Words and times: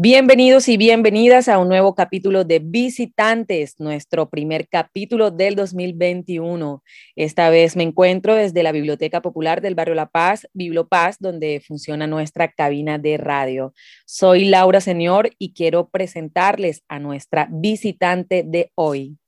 Bienvenidos 0.00 0.68
y 0.68 0.76
bienvenidas 0.76 1.48
a 1.48 1.58
un 1.58 1.66
nuevo 1.66 1.96
capítulo 1.96 2.44
de 2.44 2.60
Visitantes, 2.60 3.80
nuestro 3.80 4.30
primer 4.30 4.68
capítulo 4.68 5.32
del 5.32 5.56
2021. 5.56 6.84
Esta 7.16 7.50
vez 7.50 7.74
me 7.74 7.82
encuentro 7.82 8.36
desde 8.36 8.62
la 8.62 8.70
Biblioteca 8.70 9.20
Popular 9.22 9.60
del 9.60 9.74
Barrio 9.74 9.96
La 9.96 10.08
Paz, 10.08 10.46
Bibliopaz, 10.52 11.16
donde 11.18 11.60
funciona 11.66 12.06
nuestra 12.06 12.52
cabina 12.52 12.98
de 12.98 13.16
radio. 13.16 13.74
Soy 14.06 14.44
Laura 14.44 14.80
Señor 14.80 15.30
y 15.36 15.52
quiero 15.52 15.88
presentarles 15.88 16.84
a 16.86 17.00
nuestra 17.00 17.48
visitante 17.50 18.44
de 18.46 18.70
hoy. 18.76 19.18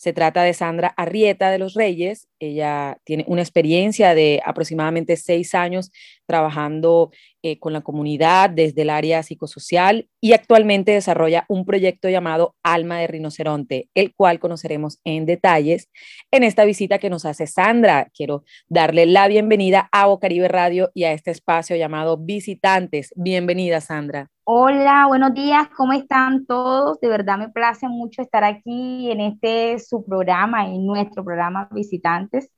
Se 0.00 0.14
trata 0.14 0.42
de 0.44 0.54
Sandra 0.54 0.94
Arrieta 0.96 1.50
de 1.50 1.58
los 1.58 1.74
Reyes. 1.74 2.26
Ella 2.38 2.96
tiene 3.04 3.26
una 3.28 3.42
experiencia 3.42 4.14
de 4.14 4.40
aproximadamente 4.46 5.14
seis 5.18 5.54
años 5.54 5.92
trabajando 6.24 7.10
eh, 7.42 7.58
con 7.58 7.74
la 7.74 7.82
comunidad 7.82 8.48
desde 8.48 8.80
el 8.80 8.88
área 8.88 9.22
psicosocial 9.22 10.08
y 10.18 10.32
actualmente 10.32 10.92
desarrolla 10.92 11.44
un 11.50 11.66
proyecto 11.66 12.08
llamado 12.08 12.56
Alma 12.62 12.98
de 12.98 13.08
Rinoceronte, 13.08 13.90
el 13.92 14.14
cual 14.14 14.40
conoceremos 14.40 15.00
en 15.04 15.26
detalles 15.26 15.90
en 16.30 16.44
esta 16.44 16.64
visita 16.64 16.96
que 16.96 17.10
nos 17.10 17.26
hace 17.26 17.46
Sandra. 17.46 18.08
Quiero 18.14 18.44
darle 18.70 19.04
la 19.04 19.28
bienvenida 19.28 19.90
a 19.92 20.06
Bocaribe 20.06 20.48
Radio 20.48 20.90
y 20.94 21.04
a 21.04 21.12
este 21.12 21.30
espacio 21.30 21.76
llamado 21.76 22.16
Visitantes. 22.16 23.12
Bienvenida, 23.16 23.82
Sandra. 23.82 24.30
Hola, 24.52 25.06
buenos 25.06 25.32
días, 25.32 25.68
¿cómo 25.76 25.92
están 25.92 26.44
todos? 26.44 26.98
De 26.98 27.06
verdad 27.06 27.38
me 27.38 27.50
place 27.50 27.86
mucho 27.86 28.20
estar 28.20 28.42
aquí 28.42 29.08
en 29.08 29.20
este 29.20 29.78
su 29.78 30.04
programa, 30.04 30.66
en 30.66 30.84
nuestro 30.84 31.24
programa 31.24 31.68
Visitantes. 31.70 32.50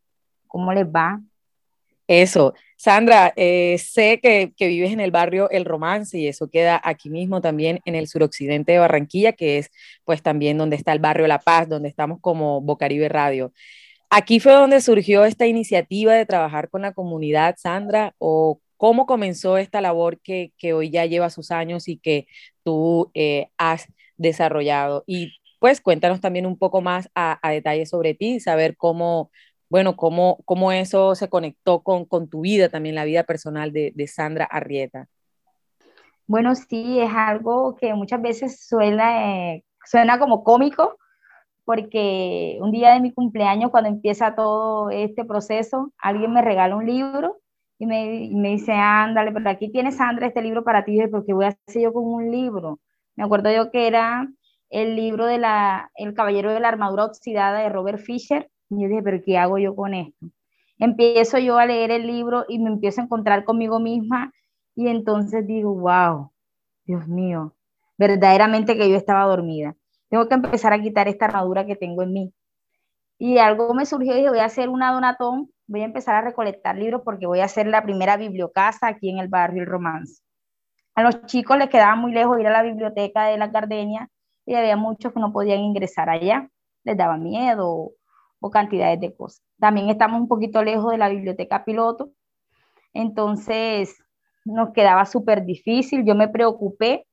¿Cómo 0.47 0.73
les 0.73 0.87
va? 0.87 1.21
Eso. 2.07 2.55
Sandra, 2.79 3.35
eh, 3.37 3.77
sé 3.77 4.21
que, 4.23 4.55
vives 4.59 4.91
en 4.91 5.01
el 5.01 5.11
barrio 5.11 5.51
El 5.51 5.67
Romance 5.67 6.19
y 6.19 6.29
eso 6.29 6.49
queda 6.49 6.81
aquí 6.83 7.11
mismo 7.11 7.43
también 7.43 7.81
en 7.85 7.95
el 7.95 8.09
suroccidente 8.09 8.73
de 8.73 8.79
Barranquilla, 8.79 9.35
que 9.35 9.59
es 9.59 9.71
pues 10.07 10.23
también 10.23 10.57
donde 10.57 10.77
está 10.77 10.95
el 10.95 10.99
barrio 10.99 11.27
La 11.27 11.41
Paz, 11.41 11.69
donde 11.69 11.91
estamos 11.91 12.21
como 12.23 12.63
Bocaribe 12.63 13.11
Radio. 13.11 13.53
¿Aquí 14.09 14.41
fue 14.41 14.55
donde 14.55 14.81
surgió 14.81 15.27
esta 15.27 15.47
iniciativa 15.47 16.15
de 16.15 16.25
trabajar 16.25 16.71
con 16.71 16.81
la 16.81 16.95
comunidad, 16.95 17.57
Sandra? 17.59 18.15
¿O 18.17 18.62
cómo 18.83 19.07
comenzó 19.07 19.59
esta 19.59 19.81
labor 19.81 20.19
que, 20.21 20.53
hoy 20.75 20.91
ya 20.91 21.07
lleva 21.07 21.31
sus 21.31 21.53
años 21.53 21.87
y 21.87 21.99
que 21.99 22.27
tú 22.65 23.13
eh, 23.15 23.49
has 23.57 23.87
desarrollado? 24.17 25.05
Y 25.07 25.35
pues 25.61 25.81
cuéntanos 25.81 26.21
también 26.21 26.47
un 26.47 26.59
poco 26.59 26.81
más 26.81 27.09
a, 27.15 27.39
a 27.47 27.53
detalle 27.53 27.87
sobre 27.87 28.15
ti, 28.15 28.41
saber 28.41 28.77
cómo 28.77 29.31
bueno, 29.71 29.95
cómo, 29.95 30.39
cómo 30.47 30.73
eso 30.73 31.15
se 31.15 31.29
conectó 31.29 31.85
con, 31.85 32.07
con 32.07 32.29
tu 32.29 32.41
vida, 32.41 32.71
también 32.71 32.97
la 32.97 33.05
vida 33.05 33.23
personal 33.23 33.73
de, 33.73 33.93
de, 33.95 34.09
Sandra 34.09 34.47
Arrieta. 34.47 35.07
Bueno, 36.27 36.57
sí, 36.57 36.99
es 36.99 37.13
algo 37.15 37.77
que 37.77 37.95
muchas 37.95 38.21
veces 38.21 38.67
suena, 38.67 39.53
eh, 39.55 39.65
suena 39.85 40.19
como 40.19 40.43
cómico, 40.43 40.99
porque 41.65 42.59
un 42.61 42.73
día 42.73 42.95
de 42.95 43.01
mi 43.01 43.13
cumpleaños, 43.13 43.71
cuando 43.71 43.91
empieza 43.91 44.35
todo 44.35 44.91
este 44.91 45.25
proceso, 45.25 45.93
alguien 45.99 46.33
me 46.33 46.43
regala 46.43 46.75
un 46.75 46.85
libro 46.87 47.42
y 47.83 47.87
me, 47.87 48.31
me 48.33 48.51
dice, 48.51 48.71
ándale, 48.75 49.33
pero 49.33 49.51
aquí 49.51 49.69
tienes, 49.69 49.97
Sandra, 49.97 50.29
este 50.29 50.41
libro 50.41 50.63
para 50.63 50.85
ti, 50.85 51.01
porque 51.11 51.33
voy 51.33 51.47
a 51.47 51.49
hacer 51.49 51.83
yo 51.83 51.93
con 51.93 52.05
un 52.05 52.31
libro. 52.31 52.79
Me 53.17 53.25
acuerdo 53.25 53.51
yo 53.51 53.73
que 53.73 53.89
era 53.89 54.29
el 54.71 54.95
libro 54.95 55.27
de 55.27 55.39
la, 55.39 55.91
El 55.97 56.15
Caballero 56.15 56.53
de 56.53 56.61
la 56.61 56.69
Armadura 56.69 57.07
Oxidada 57.07 57.59
de 57.59 57.69
Robert 57.71 57.99
Fisher, 57.99 58.49
y 58.71 58.83
yo 58.83 58.89
dije, 58.89 59.03
pero 59.03 59.21
¿qué 59.25 59.37
hago 59.37 59.59
yo 59.59 59.75
con 59.75 59.95
esto? 59.95 60.27
Empiezo 60.79 61.39
yo 61.39 61.59
a 61.59 61.67
leer 61.67 61.91
el 61.91 62.07
libro 62.07 62.45
y 62.49 62.61
me 62.61 62.71
empiezo 62.71 63.01
a 63.01 63.05
encontrar 63.05 63.43
conmigo 63.43 63.81
misma 63.81 64.33
y 64.77 64.87
entonces 64.87 65.45
digo, 65.45 65.75
wow, 65.75 66.31
Dios 66.85 67.09
mío, 67.09 67.53
verdaderamente 67.99 68.77
que 68.77 68.89
yo 68.89 68.95
estaba 68.95 69.25
dormida. 69.25 69.75
Tengo 70.09 70.29
que 70.29 70.35
empezar 70.37 70.73
a 70.73 70.81
quitar 70.81 71.09
esta 71.09 71.25
armadura 71.25 71.67
que 71.67 71.75
tengo 71.75 72.05
en 72.05 72.13
mí. 72.13 72.33
Y 73.25 73.39
algo 73.39 73.73
me 73.73 73.87
surgió 73.87 74.15
y 74.15 74.17
dije, 74.17 74.31
voy 74.31 74.41
a 74.41 74.47
hacer 74.47 74.69
una 74.69 74.91
donatón, 74.91 75.49
voy 75.69 75.83
a 75.83 75.85
empezar 75.85 76.17
a 76.17 76.23
recolectar 76.23 76.77
libros 76.77 77.03
porque 77.05 77.29
voy 77.29 77.39
a 77.39 77.45
hacer 77.45 77.69
la 77.69 77.85
primera 77.85 78.17
bibliocasa 78.17 78.89
aquí 78.89 79.11
en 79.11 79.19
el 79.19 79.29
barrio 79.29 79.63
El 79.63 79.69
Romance. 79.69 80.25
A 80.97 81.05
los 81.05 81.25
chicos 81.27 81.57
les 81.57 81.69
quedaba 81.69 81.95
muy 81.95 82.11
lejos 82.11 82.41
ir 82.41 82.49
a 82.49 82.51
la 82.51 82.65
biblioteca 82.65 83.27
de 83.27 83.39
la 83.39 83.47
Gardenia 83.47 84.11
y 84.45 84.57
había 84.57 84.77
muchos 84.77 85.13
que 85.13 85.21
no 85.21 85.33
podían 85.33 85.61
ingresar 85.61 86.11
allá, 86.11 86.51
les 86.83 86.97
daba 86.97 87.17
miedo 87.17 87.93
o 88.41 88.51
cantidades 88.51 88.99
de 88.99 89.15
cosas. 89.15 89.41
También 89.61 89.89
estamos 89.89 90.21
un 90.21 90.27
poquito 90.27 90.65
lejos 90.65 90.91
de 90.91 90.99
la 90.99 91.09
biblioteca 91.09 91.65
piloto, 91.65 92.11
entonces 92.93 94.03
nos 94.45 94.73
quedaba 94.73 95.07
súper 95.07 95.45
difícil, 95.45 96.05
yo 96.05 96.17
me 96.17 96.27
preocupé 96.27 97.07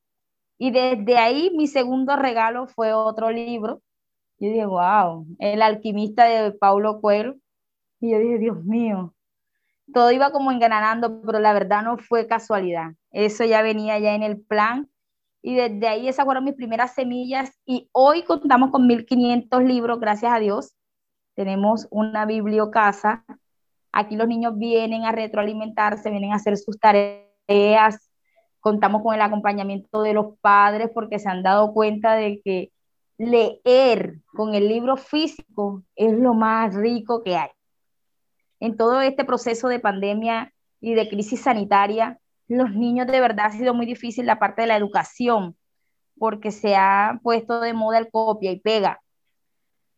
y 0.58 0.72
desde 0.72 1.18
ahí 1.18 1.52
mi 1.56 1.68
segundo 1.68 2.16
regalo 2.16 2.66
fue 2.66 2.92
otro 2.92 3.30
libro. 3.30 3.80
Yo 4.40 4.48
dije, 4.48 4.66
wow, 4.66 5.26
El 5.38 5.62
alquimista 5.62 6.24
de 6.24 6.52
Paulo 6.52 7.00
Coelho. 7.00 7.36
Y 8.00 8.10
yo 8.10 8.18
dije, 8.18 8.38
Dios 8.38 8.64
mío, 8.64 9.14
todo 9.92 10.10
iba 10.10 10.32
como 10.32 10.50
engranando, 10.50 11.20
pero 11.22 11.38
la 11.38 11.52
verdad 11.52 11.82
no 11.82 11.98
fue 11.98 12.26
casualidad. 12.26 12.92
Eso 13.12 13.44
ya 13.44 13.62
venía 13.62 13.98
ya 13.98 14.14
en 14.14 14.22
el 14.22 14.40
plan. 14.40 14.90
Y 15.42 15.54
desde 15.54 15.86
ahí 15.86 16.08
esas 16.08 16.24
fueron 16.24 16.44
mis 16.44 16.54
primeras 16.54 16.94
semillas. 16.94 17.52
Y 17.64 17.88
hoy 17.92 18.24
contamos 18.24 18.70
con 18.70 18.88
1.500 18.88 19.62
libros, 19.64 20.00
gracias 20.00 20.32
a 20.32 20.38
Dios 20.38 20.74
tenemos 21.40 21.88
una 21.90 22.26
bibliocasa. 22.26 23.24
Aquí 23.92 24.14
los 24.14 24.28
niños 24.28 24.58
vienen 24.58 25.04
a 25.04 25.12
retroalimentarse, 25.12 26.10
vienen 26.10 26.32
a 26.32 26.36
hacer 26.36 26.58
sus 26.58 26.78
tareas. 26.78 28.10
Contamos 28.60 29.02
con 29.02 29.14
el 29.14 29.22
acompañamiento 29.22 30.02
de 30.02 30.12
los 30.12 30.38
padres 30.42 30.90
porque 30.92 31.18
se 31.18 31.30
han 31.30 31.42
dado 31.42 31.72
cuenta 31.72 32.14
de 32.14 32.42
que 32.44 32.72
leer 33.20 34.20
con 34.32 34.54
el 34.54 34.66
libro 34.66 34.96
físico 34.96 35.82
es 35.94 36.12
lo 36.14 36.32
más 36.32 36.74
rico 36.74 37.22
que 37.22 37.36
hay. 37.36 37.50
En 38.60 38.78
todo 38.78 39.02
este 39.02 39.26
proceso 39.26 39.68
de 39.68 39.78
pandemia 39.78 40.54
y 40.80 40.94
de 40.94 41.06
crisis 41.08 41.42
sanitaria, 41.42 42.18
los 42.48 42.70
niños 42.72 43.06
de 43.06 43.20
verdad 43.20 43.46
ha 43.46 43.52
sido 43.52 43.74
muy 43.74 43.84
difícil 43.84 44.24
la 44.24 44.38
parte 44.38 44.62
de 44.62 44.68
la 44.68 44.76
educación, 44.76 45.54
porque 46.18 46.50
se 46.50 46.76
ha 46.76 47.20
puesto 47.22 47.60
de 47.60 47.74
moda 47.74 47.98
el 47.98 48.10
copia 48.10 48.52
y 48.52 48.58
pega. 48.58 49.00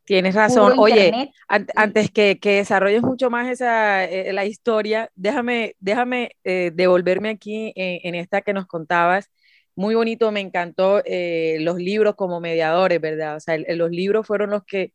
Tienes 0.04 0.34
razón. 0.34 0.74
Oye, 0.76 1.32
antes 1.46 2.10
que, 2.10 2.40
que, 2.40 2.56
desarrolles 2.56 3.02
mucho 3.02 3.30
más 3.30 3.48
esa, 3.48 4.04
eh, 4.04 4.32
la 4.32 4.46
historia, 4.46 5.10
déjame, 5.14 5.76
déjame 5.78 6.32
eh, 6.42 6.72
devolverme 6.74 7.28
aquí 7.28 7.72
en, 7.76 8.16
esta 8.16 8.42
que 8.42 8.52
nos 8.52 8.66
contabas. 8.66 9.30
Muy 9.74 9.94
bonito, 9.94 10.30
me 10.32 10.40
encantó 10.40 11.02
eh, 11.04 11.56
los 11.60 11.76
libros 11.78 12.14
como 12.14 12.40
mediadores, 12.40 13.00
¿verdad? 13.00 13.36
O 13.36 13.40
sea, 13.40 13.56
los 13.56 13.90
libros 13.90 14.26
fueron 14.26 14.50
los 14.50 14.64
que 14.64 14.92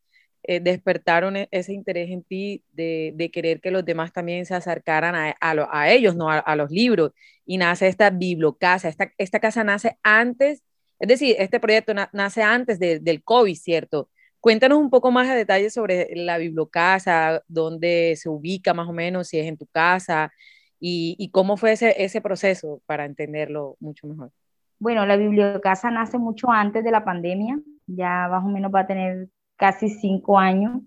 despertaron 0.62 1.36
e, 1.36 1.50
ese 1.52 1.74
interés 1.74 2.10
en 2.10 2.24
ti 2.24 2.64
de, 2.72 3.30
querer 3.34 3.60
que 3.60 3.72
los 3.72 3.84
demás 3.86 4.14
también 4.14 4.46
se 4.46 4.56
acercaran 4.56 5.16
a, 5.16 5.92
ellos, 5.92 6.16
no 6.16 6.30
a, 6.32 6.56
los 6.56 6.72
libros. 6.72 7.12
Y 7.46 7.58
nace 7.58 7.88
esta 7.88 8.10
bibliocasa. 8.12 8.88
Esta, 8.90 9.12
esta 9.18 9.40
casa 9.40 9.64
nace 9.64 9.98
antes, 10.04 10.64
es 11.00 11.08
decir, 11.08 11.36
este 11.40 11.60
proyecto 11.60 11.94
nace 12.14 12.44
antes 12.44 12.80
del 12.80 13.24
COVID, 13.24 13.56
¿cierto? 13.56 14.10
Cuéntanos 14.40 14.80
un 14.80 14.90
poco 14.90 15.12
más 15.12 15.28
a 15.30 15.36
detalle 15.36 15.70
sobre 15.70 16.08
la 16.16 16.38
bibliocasa, 16.38 17.44
dónde 17.48 18.16
se 18.18 18.30
ubica 18.30 18.74
más 18.74 18.88
o 18.88 18.94
menos, 18.94 19.28
si 19.28 19.40
es 19.40 19.48
en 19.48 19.58
tu 19.58 19.68
casa 19.68 20.32
y, 20.80 21.30
cómo 21.34 21.58
fue 21.58 21.74
ese 21.74 22.22
proceso 22.22 22.82
para 22.86 23.06
entenderlo 23.06 23.78
mucho 23.80 24.08
mejor. 24.08 24.32
Bueno, 24.80 25.06
la 25.06 25.18
bibliocasa 25.18 25.90
nace 25.90 26.20
mucho 26.20 26.52
antes 26.52 26.84
de 26.84 26.92
la 26.92 27.04
pandemia, 27.04 27.60
ya 27.88 28.28
más 28.30 28.44
o 28.46 28.48
menos 28.48 28.72
va 28.74 28.82
a 28.82 28.88
tener 28.88 29.30
casi 29.56 29.90
cinco 29.90 30.38
años. 30.38 30.82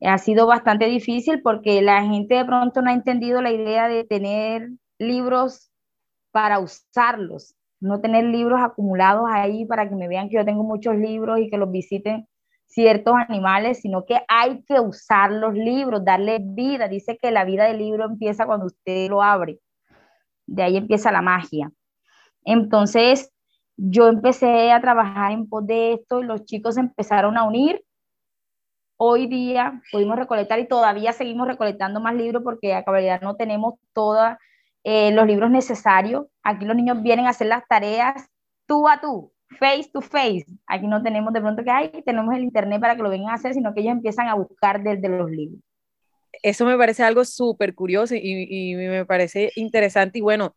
Ha 0.00 0.18
sido 0.18 0.46
bastante 0.46 0.86
difícil 0.86 1.42
porque 1.42 1.82
la 1.82 2.02
gente 2.04 2.36
de 2.36 2.44
pronto 2.44 2.80
no 2.80 2.90
ha 2.90 2.94
entendido 2.94 3.42
la 3.42 3.50
idea 3.50 3.88
de 3.88 4.04
tener 4.04 4.70
libros 4.98 5.72
para 6.30 6.60
usarlos, 6.60 7.56
no 7.80 8.00
tener 8.00 8.24
libros 8.24 8.60
acumulados 8.62 9.24
ahí 9.28 9.66
para 9.66 9.88
que 9.88 9.96
me 9.96 10.06
vean 10.08 10.28
que 10.28 10.36
yo 10.36 10.44
tengo 10.44 10.62
muchos 10.62 10.96
libros 10.96 11.40
y 11.40 11.50
que 11.50 11.58
los 11.58 11.70
visiten 11.72 12.28
ciertos 12.66 13.14
animales, 13.28 13.80
sino 13.80 14.04
que 14.04 14.20
hay 14.28 14.62
que 14.64 14.78
usar 14.78 15.32
los 15.32 15.54
libros, 15.54 16.04
darle 16.04 16.38
vida. 16.40 16.86
Dice 16.86 17.18
que 17.20 17.32
la 17.32 17.44
vida 17.44 17.64
del 17.64 17.78
libro 17.78 18.04
empieza 18.04 18.46
cuando 18.46 18.66
usted 18.66 19.08
lo 19.08 19.22
abre. 19.22 19.58
De 20.46 20.62
ahí 20.62 20.76
empieza 20.76 21.10
la 21.10 21.22
magia. 21.22 21.72
Entonces, 22.48 23.30
yo 23.76 24.08
empecé 24.08 24.72
a 24.72 24.80
trabajar 24.80 25.32
en 25.32 25.46
pos 25.46 25.66
de 25.66 25.92
esto 25.92 26.22
y 26.22 26.24
los 26.24 26.46
chicos 26.46 26.78
empezaron 26.78 27.36
a 27.36 27.44
unir. 27.44 27.84
Hoy 28.96 29.26
día 29.26 29.82
pudimos 29.92 30.16
recolectar 30.16 30.58
y 30.58 30.66
todavía 30.66 31.12
seguimos 31.12 31.46
recolectando 31.46 32.00
más 32.00 32.14
libros 32.14 32.42
porque 32.42 32.74
a 32.74 32.84
cabalidad 32.84 33.20
no 33.20 33.36
tenemos 33.36 33.74
todos 33.92 34.30
eh, 34.82 35.12
los 35.12 35.26
libros 35.26 35.50
necesarios. 35.50 36.24
Aquí 36.42 36.64
los 36.64 36.74
niños 36.74 37.02
vienen 37.02 37.26
a 37.26 37.30
hacer 37.30 37.48
las 37.48 37.68
tareas 37.68 38.30
tú 38.66 38.88
a 38.88 38.98
tú, 38.98 39.30
face 39.58 39.90
to 39.92 40.00
face. 40.00 40.46
Aquí 40.66 40.86
no 40.86 41.02
tenemos 41.02 41.34
de 41.34 41.42
pronto 41.42 41.62
que 41.62 41.70
hay, 41.70 41.90
tenemos 42.02 42.34
el 42.34 42.44
internet 42.44 42.80
para 42.80 42.96
que 42.96 43.02
lo 43.02 43.10
vengan 43.10 43.30
a 43.30 43.34
hacer, 43.34 43.52
sino 43.52 43.74
que 43.74 43.82
ellos 43.82 43.92
empiezan 43.92 44.26
a 44.28 44.34
buscar 44.34 44.82
desde 44.82 45.08
los 45.10 45.30
libros. 45.30 45.60
Eso 46.42 46.64
me 46.64 46.78
parece 46.78 47.02
algo 47.02 47.26
súper 47.26 47.74
curioso 47.74 48.14
y, 48.14 48.20
y, 48.22 48.74
me 48.74 49.04
parece 49.04 49.52
interesante. 49.56 50.18
Y 50.18 50.22
bueno, 50.22 50.54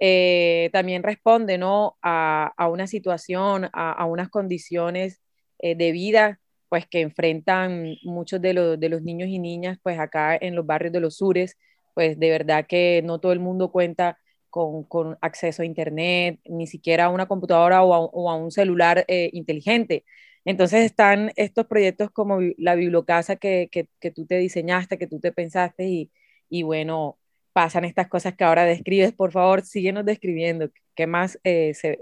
eh, 0.00 0.70
también 0.72 1.02
responde 1.02 1.58
¿no? 1.58 1.96
a, 2.02 2.68
una 2.70 2.86
situación, 2.86 3.68
a, 3.72 4.04
unas 4.06 4.28
condiciones 4.28 5.20
eh, 5.58 5.74
de 5.74 5.92
vida 5.92 6.40
pues 6.68 6.86
que 6.86 7.00
enfrentan 7.00 7.94
muchos 8.02 8.40
de, 8.40 8.52
los 8.54 9.02
niños 9.02 9.28
y 9.28 9.38
niñas 9.38 9.78
pues 9.82 9.98
acá 9.98 10.36
en 10.36 10.56
los 10.56 10.66
barrios 10.66 10.92
de 10.92 11.00
los 11.00 11.16
sures, 11.16 11.56
pues 11.94 12.18
de 12.18 12.30
verdad 12.30 12.66
que 12.66 13.00
no 13.04 13.20
todo 13.20 13.32
el 13.32 13.38
mundo 13.40 13.70
cuenta 13.70 14.18
con, 14.50 15.16
acceso 15.20 15.62
a 15.62 15.66
internet, 15.66 16.40
ni 16.44 16.66
siquiera 16.66 17.06
a 17.06 17.08
una 17.10 17.26
computadora 17.26 17.82
o 17.82 18.28
a, 18.30 18.34
un 18.36 18.50
celular 18.50 19.04
eh, 19.08 19.30
inteligente. 19.32 20.04
Entonces 20.44 20.84
están 20.84 21.32
estos 21.36 21.66
proyectos 21.66 22.10
como 22.10 22.40
la 22.58 22.74
bibliocasa 22.74 23.36
que, 23.36 23.68
que, 23.70 24.10
tú 24.10 24.26
te 24.26 24.38
diseñaste, 24.38 24.98
que 24.98 25.06
tú 25.06 25.20
te 25.20 25.32
pensaste 25.32 25.86
y, 25.86 26.10
y 26.48 26.62
bueno, 26.62 27.18
pasan 27.54 27.84
estas 27.84 28.08
cosas 28.08 28.34
que 28.34 28.44
ahora 28.44 28.64
describes. 28.64 29.12
Por 29.12 29.30
favor, 29.32 29.62
síguenos 29.62 30.04
describiendo. 30.04 30.68
¿Qué 30.94 31.06
más 31.06 31.38
eh, 31.44 31.72
se, 31.72 32.00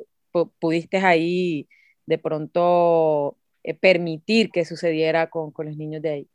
pudiste 0.59 0.97
ahí 0.97 1.69
de 2.07 2.19
pronto 2.19 3.37
eh, 3.63 3.75
permitir 3.75 4.51
que 4.51 4.65
sucediera 4.65 5.29
con, 5.29 5.53
los 5.57 5.77
niños 5.77 6.03
de 6.03 6.11
ahí? 6.11 6.29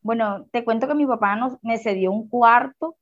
Bueno, 0.00 0.46
te 0.50 0.64
cuento 0.64 0.88
que 0.88 0.94
mi 0.94 1.06
papá 1.06 1.36
nos, 1.36 1.58
me 1.62 1.78
cedió 1.78 2.10
un 2.10 2.28
cuarto. 2.28 2.96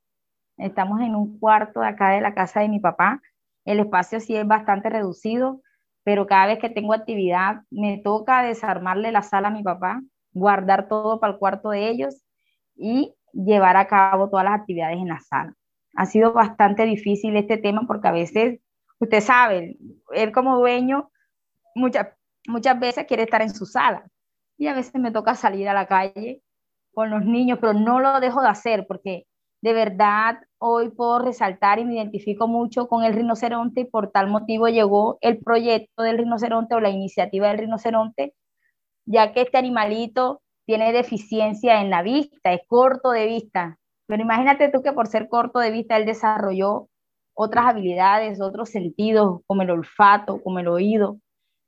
Estamos 0.57 0.99
en 1.01 1.15
un 1.15 1.39
cuarto 1.39 1.79
de 1.79 1.87
acá 1.87 2.11
de 2.11 2.21
la 2.21 2.35
casa 2.35 2.59
de 2.59 2.69
mi 2.69 2.81
papá. 2.81 3.21
El 3.63 3.79
espacio 3.79 4.19
sí 4.19 4.35
es 4.35 4.45
bastante 4.45 4.89
reducido, 4.89 5.61
pero 6.03 6.27
cada 6.27 6.47
vez 6.47 6.59
que 6.59 6.69
tengo 6.69 6.93
actividad 6.93 7.61
me 7.69 7.97
toca 7.97 8.43
desarmarle 8.43 9.13
la 9.13 9.21
sala 9.21 9.47
a 9.47 9.51
mi 9.51 9.63
papá, 9.63 10.01
guardar 10.33 10.89
todo 10.89 11.21
para 11.21 11.33
el 11.33 11.39
cuarto 11.39 11.69
de 11.69 11.89
ellos 11.89 12.21
y 12.75 13.15
llevar 13.31 13.77
a 13.77 13.87
cabo 13.87 14.29
todas 14.29 14.43
las 14.43 14.59
actividades 14.59 14.97
en 14.97 15.07
la 15.07 15.19
sala 15.21 15.55
ha 15.95 16.05
sido 16.05 16.33
bastante 16.33 16.83
difícil 16.85 17.35
este 17.35 17.57
tema 17.57 17.83
porque 17.87 18.07
a 18.07 18.11
veces, 18.11 18.59
usted 18.99 19.21
sabe, 19.21 19.77
él 20.13 20.31
como 20.31 20.57
dueño 20.57 21.11
muchas, 21.75 22.07
muchas 22.47 22.79
veces 22.79 23.05
quiere 23.05 23.23
estar 23.23 23.41
en 23.41 23.53
su 23.53 23.65
sala 23.65 24.05
y 24.57 24.67
a 24.67 24.73
veces 24.73 24.95
me 24.95 25.11
toca 25.11 25.35
salir 25.35 25.67
a 25.69 25.73
la 25.73 25.87
calle 25.87 26.41
con 26.93 27.09
los 27.09 27.25
niños, 27.25 27.59
pero 27.59 27.73
no 27.73 27.99
lo 27.99 28.19
dejo 28.19 28.41
de 28.41 28.49
hacer 28.49 28.85
porque 28.87 29.25
de 29.61 29.73
verdad 29.73 30.39
hoy 30.57 30.89
puedo 30.89 31.19
resaltar 31.19 31.79
y 31.79 31.85
me 31.85 31.95
identifico 31.95 32.47
mucho 32.47 32.87
con 32.87 33.03
el 33.03 33.13
rinoceronte 33.13 33.81
y 33.81 33.85
por 33.85 34.11
tal 34.11 34.27
motivo 34.27 34.67
llegó 34.67 35.17
el 35.21 35.39
proyecto 35.39 36.03
del 36.03 36.17
rinoceronte 36.17 36.75
o 36.75 36.79
la 36.79 36.89
iniciativa 36.89 37.47
del 37.49 37.59
rinoceronte, 37.59 38.33
ya 39.05 39.33
que 39.33 39.41
este 39.41 39.57
animalito 39.57 40.41
tiene 40.65 40.93
deficiencia 40.93 41.81
en 41.81 41.89
la 41.89 42.01
vista, 42.01 42.53
es 42.53 42.61
corto 42.67 43.11
de 43.11 43.27
vista, 43.27 43.77
pero 44.07 44.21
imagínate 44.21 44.69
tú 44.69 44.81
que 44.81 44.93
por 44.93 45.07
ser 45.07 45.29
corto 45.29 45.59
de 45.59 45.71
vista 45.71 45.97
él 45.97 46.05
desarrolló 46.05 46.89
otras 47.33 47.65
habilidades, 47.65 48.41
otros 48.41 48.69
sentidos, 48.69 49.41
como 49.47 49.63
el 49.63 49.71
olfato, 49.71 50.41
como 50.43 50.59
el 50.59 50.67
oído. 50.67 51.17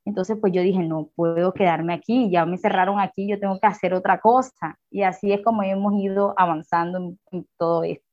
Entonces, 0.06 0.38
pues 0.40 0.52
yo 0.54 0.62
dije, 0.62 0.80
no 0.80 1.10
puedo 1.16 1.54
quedarme 1.54 1.94
aquí, 1.94 2.30
ya 2.30 2.46
me 2.46 2.58
cerraron 2.58 3.00
aquí, 3.00 3.28
yo 3.28 3.40
tengo 3.40 3.60
que 3.60 3.68
hacer 3.68 3.94
otra 3.94 4.20
cosa. 4.20 4.78
Y 4.92 5.04
así 5.04 5.32
es 5.32 5.42
como 5.44 5.64
hemos 5.64 5.94
ido 5.96 6.34
avanzando 6.38 7.16
en, 7.32 7.48
todo 7.58 7.84
esto. 7.84 8.06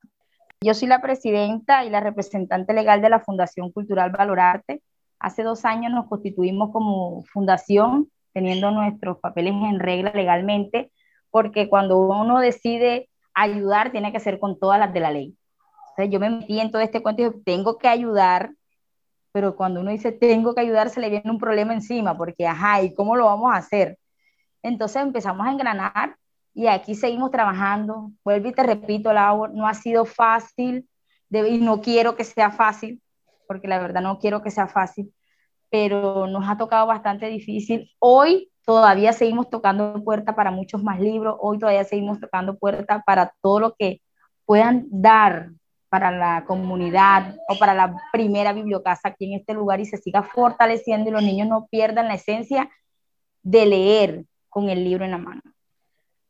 Yo 0.62 0.74
soy 0.74 0.88
la 0.88 1.02
presidenta 1.02 1.84
y 1.84 1.90
la 1.90 2.00
representante 2.00 2.72
legal 2.74 3.02
de 3.02 3.10
la 3.10 3.20
Fundación 3.20 3.72
Cultural 3.72 4.10
Valorarte. 4.10 4.82
Hace 5.18 5.42
dos 5.42 5.64
años 5.64 5.92
nos 5.92 6.06
constituimos 6.06 6.70
como 6.72 7.24
fundación, 7.24 8.08
teniendo 8.32 8.70
nuestros 8.70 9.18
papeles 9.18 9.52
en 9.52 9.80
regla 9.80 10.12
legalmente, 10.14 10.92
porque 11.30 11.68
cuando 11.68 11.98
uno 11.98 12.38
decide 12.38 13.09
ayudar 13.34 13.92
tiene 13.92 14.12
que 14.12 14.20
ser 14.20 14.38
con 14.38 14.58
todas 14.58 14.78
las 14.78 14.92
de 14.92 15.00
la 15.00 15.10
ley. 15.10 15.36
Entonces 15.90 16.12
yo 16.12 16.20
me 16.20 16.30
metí 16.30 16.60
en 16.60 16.70
todo 16.70 16.82
este 16.82 17.02
cuento 17.02 17.22
y 17.22 17.26
dije, 17.26 17.40
tengo 17.44 17.78
que 17.78 17.88
ayudar, 17.88 18.52
pero 19.32 19.56
cuando 19.56 19.80
uno 19.80 19.90
dice 19.90 20.12
tengo 20.12 20.54
que 20.54 20.60
ayudar, 20.60 20.90
se 20.90 21.00
le 21.00 21.10
viene 21.10 21.30
un 21.30 21.38
problema 21.38 21.72
encima, 21.72 22.16
porque, 22.16 22.46
ajá, 22.46 22.82
¿y 22.82 22.94
cómo 22.94 23.16
lo 23.16 23.26
vamos 23.26 23.52
a 23.52 23.56
hacer? 23.58 23.98
Entonces 24.62 25.02
empezamos 25.02 25.46
a 25.46 25.52
engranar 25.52 26.16
y 26.54 26.66
aquí 26.66 26.94
seguimos 26.94 27.30
trabajando. 27.30 28.10
Vuelvo 28.24 28.48
y 28.48 28.52
te 28.52 28.62
repito, 28.62 29.12
Laura, 29.12 29.52
no 29.54 29.66
ha 29.66 29.74
sido 29.74 30.04
fácil 30.04 30.88
y 31.30 31.58
no 31.58 31.80
quiero 31.80 32.16
que 32.16 32.24
sea 32.24 32.50
fácil, 32.50 33.00
porque 33.46 33.68
la 33.68 33.78
verdad 33.78 34.02
no 34.02 34.18
quiero 34.18 34.42
que 34.42 34.50
sea 34.50 34.66
fácil, 34.66 35.12
pero 35.70 36.26
nos 36.26 36.48
ha 36.48 36.56
tocado 36.56 36.86
bastante 36.86 37.26
difícil. 37.26 37.90
Hoy 37.98 38.49
todavía 38.70 39.12
seguimos 39.12 39.50
tocando 39.50 40.00
puerta 40.04 40.36
para 40.36 40.52
muchos 40.52 40.80
más 40.80 41.00
libros, 41.00 41.34
hoy 41.40 41.58
todavía 41.58 41.82
seguimos 41.82 42.20
tocando 42.20 42.56
puerta 42.56 43.02
para 43.04 43.34
todo 43.40 43.58
lo 43.58 43.74
que 43.74 44.00
puedan 44.44 44.86
dar 44.92 45.50
para 45.88 46.12
la 46.12 46.44
comunidad 46.46 47.34
o 47.48 47.58
para 47.58 47.74
la 47.74 47.96
primera 48.12 48.52
bibliocasa 48.52 49.08
aquí 49.08 49.24
en 49.24 49.40
este 49.40 49.54
lugar 49.54 49.80
y 49.80 49.86
se 49.86 49.96
siga 49.96 50.22
fortaleciendo 50.22 51.10
y 51.10 51.12
los 51.12 51.24
niños 51.24 51.48
no 51.48 51.66
pierdan 51.68 52.06
la 52.06 52.14
esencia 52.14 52.70
de 53.42 53.66
leer 53.66 54.24
con 54.48 54.68
el 54.68 54.84
libro 54.84 55.04
en 55.04 55.10
la 55.10 55.18
mano. 55.18 55.42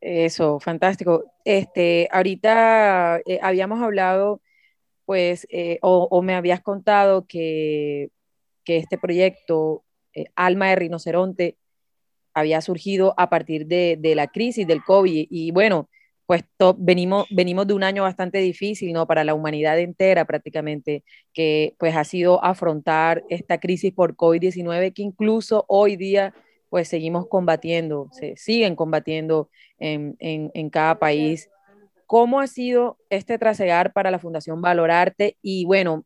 Eso, 0.01 0.61
fantástico. 0.61 1.25
Este, 1.45 2.09
ahorita 2.11 3.19
eh, 3.19 3.39
habíamos 3.43 3.83
hablado, 3.83 4.41
pues, 5.05 5.47
eh, 5.51 5.79
o, 5.83 6.23
me 6.23 6.35
habías 6.35 6.63
contado 6.63 7.27
que, 7.27 8.09
que 8.65 8.79
este 8.79 8.97
proyecto, 8.97 9.85
eh, 10.15 10.25
Alma 10.35 10.71
de 10.71 10.77
Rinoceronte, 10.77 11.59
había 12.35 12.61
surgido 12.61 13.15
a 13.17 13.29
partir 13.31 13.67
de, 13.67 13.99
la 14.15 14.27
crisis 14.29 14.67
del 14.67 14.83
COVID. 14.85 15.27
Y 15.31 15.51
bueno, 15.51 15.89
pues 16.27 16.45
venimos, 16.79 17.27
venimos 17.31 17.67
de 17.67 17.75
un 17.75 17.83
año 17.83 18.03
bastante 18.05 18.39
difícil, 18.39 18.93
¿no? 18.93 19.07
Para 19.07 19.25
la 19.25 19.35
humanidad 19.35 19.79
entera 19.79 20.25
prácticamente, 20.25 21.05
que 21.33 21.75
pues 21.79 21.97
ha 21.97 22.05
sido 22.05 22.43
afrontar 22.45 23.25
esta 23.29 23.59
crisis 23.59 23.93
por 23.93 24.17
COVID-19 24.17 24.93
que 24.95 25.03
incluso 25.03 25.65
hoy 25.69 25.97
día 25.97 26.35
pues 26.69 26.87
seguimos 26.89 27.27
combatiendo, 27.27 28.09
se 28.13 28.37
siguen 28.37 28.77
combatiendo 28.77 29.51
en, 29.79 30.17
en 30.21 30.71
cada 30.71 31.01
país. 31.01 31.51
¿Cómo 32.07 32.41
ha 32.41 32.47
sido 32.47 32.99
este 33.09 33.39
trasegar 33.39 33.93
para 33.93 34.13
la 34.13 34.21
Fundación 34.21 34.61
Valorarte? 34.61 35.37
Y 35.43 35.65
bueno, 35.65 36.05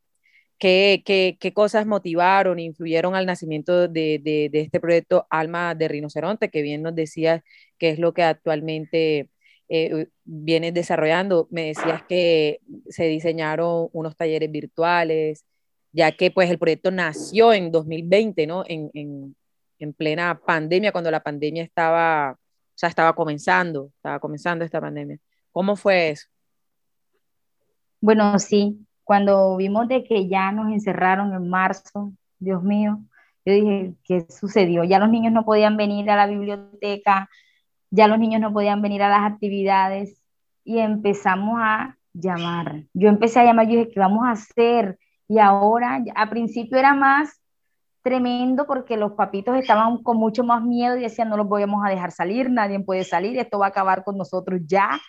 ¿Qué, 0.64 1.02
qué, 1.04 1.36
qué 1.38 1.52
cosas 1.52 1.84
motivaron, 1.84 2.58
influyeron 2.58 3.14
al 3.14 3.26
nacimiento 3.26 3.86
de, 3.86 4.18
de, 4.18 4.48
este 4.54 4.80
proyecto 4.80 5.26
Alma 5.28 5.74
de 5.74 5.88
Rinoceronte, 5.88 6.48
que 6.48 6.62
bien 6.62 6.80
nos 6.80 6.94
decías 6.94 7.42
que 7.76 7.90
es 7.90 7.98
lo 7.98 8.14
que 8.14 8.22
actualmente 8.22 9.28
eh, 9.68 10.06
vienes 10.24 10.72
desarrollando? 10.72 11.48
Me 11.50 11.66
decías 11.66 12.02
que 12.08 12.60
se 12.88 13.04
diseñaron 13.08 13.90
unos 13.92 14.16
talleres 14.16 14.50
virtuales, 14.50 15.44
ya 15.92 16.12
que 16.12 16.30
pues 16.30 16.48
el 16.48 16.58
proyecto 16.58 16.90
nació 16.90 17.52
en 17.52 17.70
2020, 17.70 18.46
¿no? 18.46 18.64
En, 18.66 18.90
en, 18.94 19.36
en 19.78 19.92
plena 19.92 20.40
pandemia, 20.46 20.92
cuando 20.92 21.10
la 21.10 21.22
pandemia 21.22 21.62
estaba, 21.62 22.38
o 22.38 22.86
estaba 22.86 23.14
comenzando, 23.14 23.90
estaba 23.96 24.18
comenzando 24.18 24.64
esta 24.64 24.80
pandemia. 24.80 25.18
¿Cómo 25.52 25.76
fue 25.76 26.08
eso? 26.08 26.26
Bueno, 28.00 28.38
sí, 28.38 28.78
cuando 29.04 29.56
vimos 29.56 29.86
de 29.88 30.04
que 30.04 30.28
ya 30.28 30.50
nos 30.52 30.72
encerraron 30.72 31.32
en 31.34 31.48
marzo, 31.48 32.12
Dios 32.38 32.62
mío, 32.62 33.00
yo 33.44 33.52
dije, 33.52 33.94
¿qué 34.04 34.26
sucedió? 34.30 34.84
Ya 34.84 34.98
los 34.98 35.10
niños 35.10 35.32
no 35.32 35.44
podían 35.44 35.76
venir 35.76 36.10
a 36.10 36.16
la 36.16 36.26
biblioteca, 36.26 37.28
ya 37.90 38.08
los 38.08 38.18
niños 38.18 38.40
no 38.40 38.52
podían 38.52 38.80
venir 38.82 39.02
a 39.02 39.08
las 39.08 39.30
actividades 39.30 40.20
y 40.64 40.78
empezamos 40.78 41.58
a 41.60 41.98
llamar. 42.14 42.84
Yo 42.94 43.08
empecé 43.08 43.40
a 43.40 43.44
llamar, 43.44 43.66
yo 43.66 43.78
dije, 43.78 43.90
¿qué 43.92 44.00
vamos 44.00 44.24
a 44.24 44.30
hacer? 44.30 44.98
Y 45.28 45.38
ahora, 45.38 46.02
a 46.14 46.30
principio 46.30 46.78
era 46.78 46.94
más 46.94 47.40
tremendo 48.02 48.66
porque 48.66 48.96
los 48.96 49.12
papitos 49.12 49.56
estaban 49.56 50.02
con 50.02 50.16
mucho 50.18 50.44
más 50.44 50.62
miedo 50.62 50.96
y 50.96 51.02
decían, 51.02 51.28
no 51.28 51.36
los 51.36 51.46
podemos 51.46 51.84
a 51.84 51.90
dejar 51.90 52.12
salir, 52.12 52.50
nadie 52.50 52.80
puede 52.80 53.04
salir, 53.04 53.38
esto 53.38 53.58
va 53.58 53.66
a 53.66 53.68
acabar 53.70 54.04
con 54.04 54.16
nosotros 54.16 54.60
ya. 54.66 55.00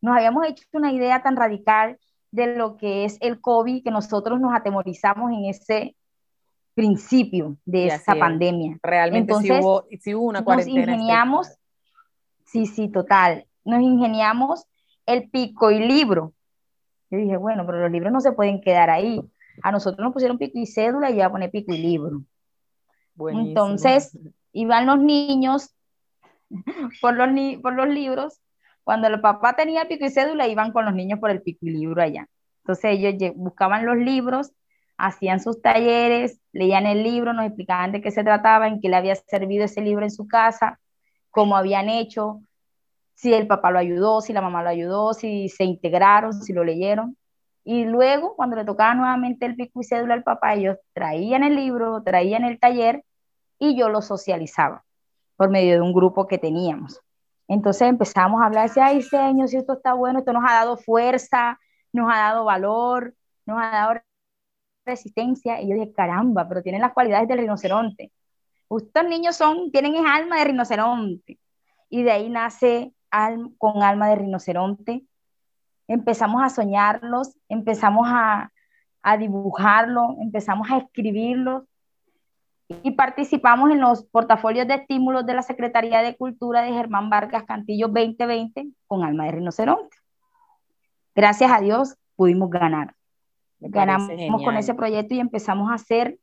Nos 0.00 0.16
habíamos 0.16 0.46
hecho 0.46 0.64
una 0.72 0.92
idea 0.92 1.22
tan 1.22 1.36
radical 1.36 1.98
de 2.36 2.54
lo 2.54 2.76
que 2.76 3.04
es 3.04 3.16
el 3.20 3.40
COVID, 3.40 3.82
que 3.82 3.90
nosotros 3.90 4.38
nos 4.38 4.54
atemorizamos 4.54 5.32
en 5.32 5.46
ese 5.46 5.96
principio 6.74 7.56
de 7.64 7.86
esa 7.86 8.14
pandemia. 8.14 8.78
Realmente 8.82 9.32
Entonces, 9.32 9.64
sí 10.00 10.14
hubo, 10.14 10.26
una 10.26 10.44
cuarentena. 10.44 10.80
Nos 10.80 10.94
ingeniamos, 10.94 11.48
sí, 12.44 12.66
sí, 12.66 12.88
total, 12.88 13.46
nos 13.64 13.80
ingeniamos 13.80 14.66
el 15.06 15.30
pico 15.30 15.70
y 15.70 15.78
libro. 15.80 16.34
Yo 17.10 17.18
dije, 17.18 17.38
bueno, 17.38 17.64
pero 17.64 17.80
los 17.80 17.90
libros 17.90 18.12
no 18.12 18.20
se 18.20 18.32
pueden 18.32 18.60
quedar 18.60 18.90
ahí. 18.90 19.22
A 19.62 19.72
nosotros 19.72 20.04
nos 20.04 20.12
pusieron 20.12 20.36
pico 20.36 20.58
y 20.58 20.66
cédula 20.66 21.10
y 21.10 21.16
ya 21.16 21.30
pone 21.30 21.48
pico 21.48 21.72
y 21.72 21.78
libro. 21.78 22.22
Entonces, 23.30 24.18
iban 24.52 24.84
los 24.84 24.98
niños 24.98 25.74
por 27.00 27.14
los, 27.14 27.28
por 27.62 27.72
los 27.72 27.88
libros 27.88 28.40
cuando 28.86 29.08
el 29.08 29.20
papá 29.20 29.56
tenía 29.56 29.88
pico 29.88 30.04
y 30.04 30.10
cédula, 30.10 30.46
iban 30.46 30.70
con 30.70 30.84
los 30.84 30.94
niños 30.94 31.18
por 31.18 31.32
el 31.32 31.42
pico 31.42 31.66
y 31.66 31.70
libro 31.70 32.00
allá. 32.00 32.28
Entonces 32.62 32.92
ellos 32.92 33.32
buscaban 33.34 33.84
los 33.84 33.96
libros, 33.96 34.52
hacían 34.96 35.40
sus 35.40 35.60
talleres, 35.60 36.38
leían 36.52 36.86
el 36.86 37.02
libro, 37.02 37.32
nos 37.32 37.46
explicaban 37.46 37.90
de 37.90 38.00
qué 38.00 38.12
se 38.12 38.22
trataba, 38.22 38.68
en 38.68 38.80
qué 38.80 38.88
le 38.88 38.94
había 38.94 39.16
servido 39.16 39.64
ese 39.64 39.80
libro 39.80 40.04
en 40.04 40.12
su 40.12 40.28
casa, 40.28 40.78
cómo 41.32 41.56
habían 41.56 41.88
hecho, 41.88 42.42
si 43.14 43.34
el 43.34 43.48
papá 43.48 43.72
lo 43.72 43.80
ayudó, 43.80 44.20
si 44.20 44.32
la 44.32 44.40
mamá 44.40 44.62
lo 44.62 44.68
ayudó, 44.68 45.14
si 45.14 45.48
se 45.48 45.64
integraron, 45.64 46.34
si 46.34 46.52
lo 46.52 46.62
leyeron. 46.62 47.16
Y 47.64 47.86
luego, 47.86 48.36
cuando 48.36 48.54
le 48.54 48.64
tocaba 48.64 48.94
nuevamente 48.94 49.46
el 49.46 49.56
pico 49.56 49.80
y 49.80 49.84
cédula 49.84 50.14
al 50.14 50.22
papá, 50.22 50.54
ellos 50.54 50.76
traían 50.92 51.42
el 51.42 51.56
libro, 51.56 52.04
traían 52.04 52.44
el 52.44 52.60
taller 52.60 53.02
y 53.58 53.76
yo 53.76 53.88
lo 53.88 54.00
socializaba 54.00 54.84
por 55.34 55.50
medio 55.50 55.74
de 55.74 55.80
un 55.80 55.92
grupo 55.92 56.28
que 56.28 56.38
teníamos. 56.38 57.00
Entonces 57.48 57.88
empezamos 57.88 58.42
a 58.42 58.46
hablar, 58.46 58.70
ay, 58.80 59.02
Señor, 59.02 59.48
si 59.48 59.56
esto 59.56 59.74
está 59.74 59.94
bueno, 59.94 60.18
esto 60.20 60.32
nos 60.32 60.44
ha 60.48 60.54
dado 60.54 60.76
fuerza, 60.76 61.58
nos 61.92 62.12
ha 62.12 62.16
dado 62.18 62.44
valor, 62.44 63.14
nos 63.46 63.58
ha 63.62 63.70
dado 63.70 64.00
resistencia. 64.84 65.60
Y 65.60 65.68
yo 65.68 65.74
dije, 65.74 65.92
caramba, 65.92 66.48
pero 66.48 66.62
tienen 66.62 66.82
las 66.82 66.92
cualidades 66.92 67.28
del 67.28 67.38
rinoceronte. 67.38 68.12
Estos 68.70 69.04
niños 69.04 69.36
son, 69.36 69.70
tienen 69.70 69.94
el 69.96 70.06
alma 70.06 70.38
de 70.38 70.44
rinoceronte. 70.46 71.38
Y 71.88 72.02
de 72.02 72.10
ahí 72.10 72.28
nace 72.28 72.92
con 73.58 73.82
alma 73.82 74.08
de 74.08 74.16
rinoceronte 74.16 75.04
empezamos 75.88 76.42
a 76.42 76.48
soñarlos, 76.48 77.36
empezamos 77.48 78.06
a, 78.08 78.52
a 79.02 79.14
empezamos 79.14 80.70
a 80.70 80.78
escribirlos 80.78 81.64
y 82.68 82.92
participamos 82.92 83.70
en 83.70 83.80
los 83.80 84.04
portafolios 84.04 84.66
de 84.66 84.74
estímulos 84.74 85.24
de 85.24 85.34
la 85.34 85.42
Secretaría 85.42 86.02
de 86.02 86.16
Cultura 86.16 86.62
de 86.62 86.72
Germán 86.72 87.10
Vargas 87.10 87.44
Cantillo 87.44 87.88
2020 87.88 88.68
con 88.86 89.04
Alma 89.04 89.24
de 89.26 89.32
Rinoceronte. 89.32 89.96
Gracias 91.14 91.50
a 91.50 91.60
Dios 91.60 91.96
pudimos 92.16 92.50
ganar. 92.50 92.94
Ganamos 93.60 94.42
con 94.44 94.56
ese 94.56 94.74
proyecto 94.74 95.14
y 95.14 95.20
empezamos 95.20 95.70
a 95.70 95.74
hacer 95.74 96.18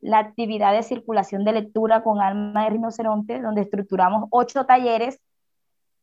la 0.00 0.18
actividad 0.18 0.72
de 0.72 0.82
circulación 0.82 1.44
de 1.44 1.52
lectura 1.52 2.02
con 2.02 2.20
Alma 2.20 2.64
de 2.64 2.70
Rinoceronte, 2.70 3.40
donde 3.40 3.62
estructuramos 3.62 4.28
ocho 4.30 4.64
talleres 4.64 5.20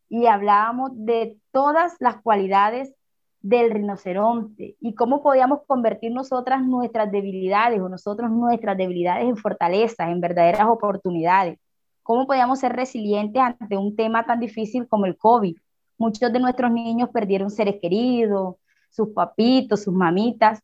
y 0.07 0.27
hablábamos 0.27 0.91
de 0.93 1.37
todas 1.51 1.95
las 1.99 2.21
cualidades 2.21 2.95
del 3.41 3.71
rinoceronte 3.71 4.75
y 4.81 4.93
cómo 4.95 5.23
podíamos 5.23 5.61
convertir 5.65 6.11
nosotras 6.11 6.61
nuestras 6.63 7.11
debilidades 7.11 7.79
o 7.79 7.87
nosotros 7.87 8.29
nuestras 8.31 8.77
debilidades 8.77 9.29
en 9.29 9.37
fortalezas, 9.37 10.09
en 10.09 10.19
verdaderas 10.19 10.67
oportunidades. 10.67 11.57
Cómo 12.03 12.27
podíamos 12.27 12.59
ser 12.59 12.73
resilientes 12.73 13.41
ante 13.41 13.77
un 13.77 13.95
tema 13.95 14.25
tan 14.25 14.39
difícil 14.39 14.87
como 14.87 15.05
el 15.05 15.17
COVID. 15.17 15.55
Muchos 15.97 16.33
de 16.33 16.39
nuestros 16.39 16.71
niños 16.71 17.09
perdieron 17.09 17.49
seres 17.49 17.77
queridos, 17.81 18.55
sus 18.89 19.09
papitos, 19.09 19.83
sus 19.83 19.93
mamitas. 19.93 20.61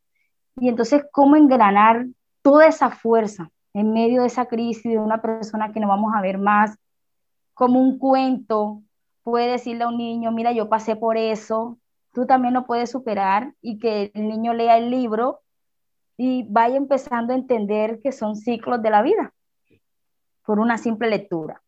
Y 0.58 0.70
entonces, 0.70 1.04
¿cómo 1.12 1.36
engranar 1.36 2.08
toda 2.42 2.68
esa 2.68 2.90
fuerza 2.90 3.52
en 3.74 3.94
medio 3.94 4.22
de 4.22 4.28
esa 4.28 4.46
crisis 4.48 4.92
de 4.92 5.00
una 5.00 5.22
persona 5.22 5.72
que 5.72 5.80
no 5.80 5.88
vamos 5.88 6.14
a 6.16 6.22
ver 6.22 6.38
más? 6.38 6.76
Como 7.54 7.80
un 7.80 8.00
cuento, 8.00 8.82
puede 9.24 9.52
decirle 9.52 9.84
a 9.84 9.90
un 9.90 9.98
niño, 9.98 10.32
mira, 10.32 10.52
yo 10.52 10.68
pasé 10.68 10.96
por 10.96 11.18
eso, 11.18 11.78
tú 12.16 12.26
también 12.26 12.54
lo 12.54 12.66
puedes 12.66 12.90
superar 12.90 13.54
y 13.62 13.78
que 13.78 14.10
el 14.16 14.30
niño 14.30 14.54
lea 14.54 14.78
el 14.78 14.90
libro 14.90 15.42
y 16.18 16.46
vaya 16.50 16.78
empezando 16.78 17.34
a 17.34 17.36
entender 17.36 18.00
que 18.02 18.14
son 18.14 18.38
ciclos 18.38 18.82
de 18.82 18.90
la 18.90 19.02
vida 19.02 19.34
por 20.46 20.60
una 20.60 20.78
simple 20.78 21.10
lectura. 21.10 21.62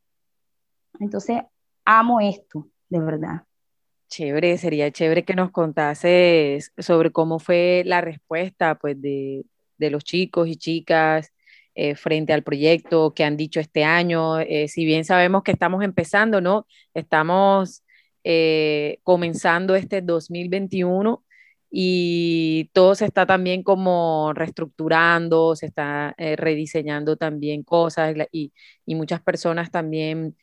Entonces, 1.00 1.42
amo 1.84 2.22
esto, 2.22 2.70
de 2.88 3.00
verdad. 3.00 3.44
Chévere, 4.08 4.58
sería 4.58 4.89
chévere 4.89 5.25
que 5.25 5.36
nos 5.36 5.51
contases 5.51 6.72
sobre 6.77 7.12
cómo 7.12 7.39
fue 7.39 7.84
la 7.86 8.00
respuesta 8.00 8.75
pues, 8.75 9.00
de, 9.01 9.44
de 9.77 9.89
los 9.89 10.06
chicos 10.06 10.48
y 10.48 10.56
chicas 10.56 11.34
eh, 11.75 11.96
frente 11.96 12.32
al 12.32 12.44
proyecto 12.44 13.13
que 13.13 13.25
han 13.25 13.36
dicho 13.36 13.60
este 13.60 13.84
año. 13.84 14.39
Eh, 14.39 14.70
si 14.70 14.86
bien 14.86 15.04
sabemos 15.04 15.44
que 15.44 15.51
estamos 15.51 15.84
empezando, 15.84 16.39
¿no? 16.39 16.66
Estamos 16.94 17.84
eh, 18.29 19.00
comenzando 19.03 19.74
este 19.75 20.01
2021 20.01 21.24
y 21.69 22.69
todo 22.74 22.93
se 22.93 23.05
está 23.05 23.25
también 23.25 23.63
como 23.63 24.34
reestructurando, 24.34 25.55
se 25.55 25.67
está 25.67 26.13
rediseñando 26.17 27.15
también 27.15 27.63
cosas 27.63 28.15
y, 28.31 28.51
muchas 28.86 29.22
personas 29.22 29.72
también 29.72 30.36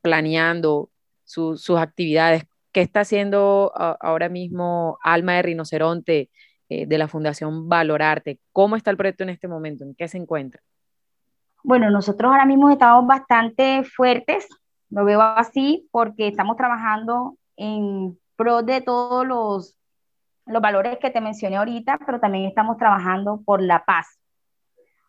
planeando 0.00 0.90
sus 1.24 1.70
actividades. 1.70 2.44
¿Qué 2.72 2.80
está 2.80 3.00
haciendo 3.00 3.72
ahora 3.74 4.28
mismo 4.28 4.98
Alma 5.02 5.34
de 5.34 5.42
Rinoceronte 5.42 6.30
de 6.68 6.98
la 6.98 7.08
Fundación 7.08 7.68
Valorarte? 7.68 8.38
¿Cómo 8.52 8.76
está 8.76 8.90
el 8.90 8.96
proyecto 8.96 9.24
en 9.24 9.30
este 9.30 9.48
momento? 9.48 9.84
¿En 9.84 9.94
qué 9.94 10.08
se 10.08 10.18
encuentra? 10.18 10.62
Bueno, 11.66 11.90
nosotros 11.90 12.30
ahora 12.30 12.46
mismo 12.46 12.70
estamos 12.70 13.06
bastante 13.08 13.82
fuertes, 13.82 14.46
lo 14.96 15.04
veo 15.04 15.20
así, 15.20 15.86
porque 15.92 16.26
estamos 16.26 16.56
trabajando 16.56 17.36
en 17.56 18.18
pro 18.34 18.62
de 18.62 18.80
todos 18.80 19.26
los, 19.26 19.76
los 20.46 20.62
valores 20.62 20.98
que 20.98 21.10
te 21.10 21.20
mencioné 21.20 21.56
ahorita, 21.56 21.98
pero 22.06 22.18
también 22.18 22.46
estamos 22.46 22.78
trabajando 22.78 23.42
por 23.44 23.62
la 23.62 23.84
paz. 23.84 24.18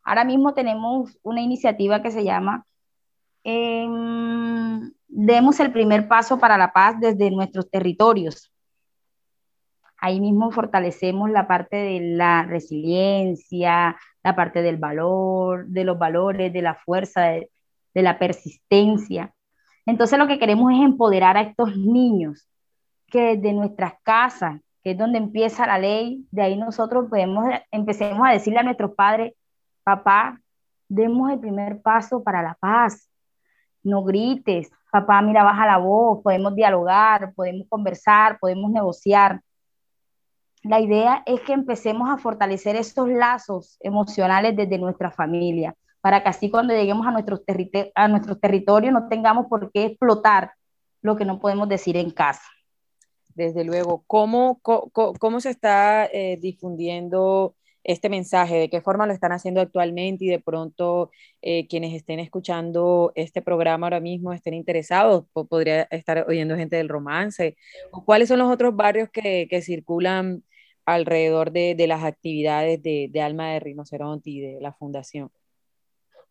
Ahora 0.03 0.25
mismo 0.25 0.53
tenemos 0.53 1.17
una 1.23 1.39
iniciativa 1.39 2.01
que 2.01 2.11
se 2.11 2.25
llama 2.25 2.65
em, 3.45 4.91
Demos 5.07 5.57
el 5.61 5.71
primer 5.71 6.09
paso 6.09 6.37
para 6.37 6.57
la 6.57 6.73
paz 6.73 6.99
desde 6.99 7.31
nuestros 7.31 7.71
territorios. 7.71 8.51
Ahí 9.99 10.19
mismo 10.19 10.51
fortalecemos 10.51 11.29
la 11.29 11.47
parte 11.47 11.77
de 11.77 12.01
la 12.01 12.43
resiliencia, 12.43 13.95
la 14.21 14.35
parte 14.35 14.61
del 14.61 14.75
valor, 14.75 15.65
de 15.67 15.85
los 15.85 15.97
valores, 15.97 16.51
de 16.51 16.61
la 16.61 16.75
fuerza, 16.75 17.21
de, 17.21 17.49
la 17.93 18.19
persistencia. 18.19 19.33
Entonces 19.87 20.19
lo 20.19 20.27
que 20.27 20.37
queremos 20.37 20.73
es 20.73 20.81
empoderar 20.81 21.37
a 21.37 21.41
estos 21.41 21.77
niños 21.77 22.47
que 23.07 23.37
desde 23.37 23.53
nuestras 23.53 23.93
casas, 24.03 24.59
que 24.83 24.91
es 24.91 24.97
donde 24.97 25.17
empieza 25.17 25.65
la 25.65 25.79
ley, 25.79 26.27
de 26.29 26.41
ahí 26.41 26.57
nosotros 26.57 27.07
podemos, 27.09 27.45
empecemos 27.71 28.27
a 28.27 28.33
decirle 28.33 28.59
a 28.59 28.63
nuestros 28.63 28.93
padres, 28.95 29.33
papá, 29.83 30.41
demos 30.89 31.31
el 31.31 31.39
primer 31.39 31.81
paso 31.81 32.21
para 32.21 32.43
la 32.43 32.55
paz, 32.59 33.09
no 33.81 34.03
grites, 34.03 34.69
papá, 34.91 35.21
mira, 35.21 35.43
baja 35.43 35.65
la 35.65 35.77
voz, 35.77 36.21
podemos 36.21 36.53
dialogar, 36.53 37.33
podemos 37.33 37.65
conversar, 37.69 38.39
podemos 38.39 38.69
negociar. 38.69 39.41
La 40.63 40.81
idea 40.81 41.23
es 41.25 41.39
que 41.41 41.53
empecemos 41.53 42.09
a 42.09 42.17
fortalecer 42.17 42.75
esos 42.75 43.07
lazos 43.07 43.77
emocionales 43.79 44.53
desde 44.53 44.77
nuestra 44.77 45.11
familia, 45.11 45.73
para 46.01 46.23
que 46.23 46.29
así 46.29 46.49
cuando 46.49 46.73
lleguemos 46.73 47.05
a 47.07 47.11
nuestros, 47.11 47.41
a 47.95 48.37
territorios 48.39 48.93
no 48.93 49.07
tengamos 49.07 49.47
por 49.47 49.71
qué 49.71 49.85
explotar 49.85 50.51
lo 51.01 51.15
que 51.15 51.25
no 51.25 51.39
podemos 51.39 51.69
decir 51.69 51.97
en 51.97 52.11
casa. 52.11 52.43
Desde 53.35 53.63
luego, 53.63 54.03
¿cómo, 54.07 54.59
cómo, 54.61 55.39
se 55.39 55.51
está 55.51 56.05
eh, 56.07 56.37
difundiendo 56.41 57.55
este 57.83 58.09
mensaje? 58.09 58.55
¿De 58.55 58.69
qué 58.69 58.81
forma 58.81 59.05
lo 59.05 59.13
están 59.13 59.31
haciendo 59.31 59.61
actualmente? 59.61 60.25
Y 60.25 60.29
de 60.29 60.39
pronto 60.39 61.11
eh, 61.43 61.67
quienes 61.67 61.93
estén 61.93 62.19
escuchando 62.19 63.11
este 63.13 63.43
programa 63.43 63.85
ahora 63.87 63.99
mismo 63.99 64.33
estén 64.33 64.55
interesados, 64.55 65.25
podría 65.49 65.83
estar 65.91 66.25
oyendo 66.27 66.55
gente 66.55 66.77
del 66.77 66.89
romance. 66.89 67.55
¿Cuáles 68.05 68.27
son 68.27 68.39
los 68.39 68.51
otros 68.51 68.75
barrios 68.75 69.09
que, 69.09 69.47
circulan 69.61 70.43
alrededor 70.85 71.51
de, 71.51 71.75
de 71.75 71.87
las 71.87 72.03
actividades 72.03 72.81
de, 72.81 73.07
de, 73.11 73.21
Alma 73.21 73.51
de 73.51 73.59
Rinoceronte 73.59 74.31
y 74.31 74.39
de 74.39 74.61
la 74.61 74.73
fundación? 74.73 75.29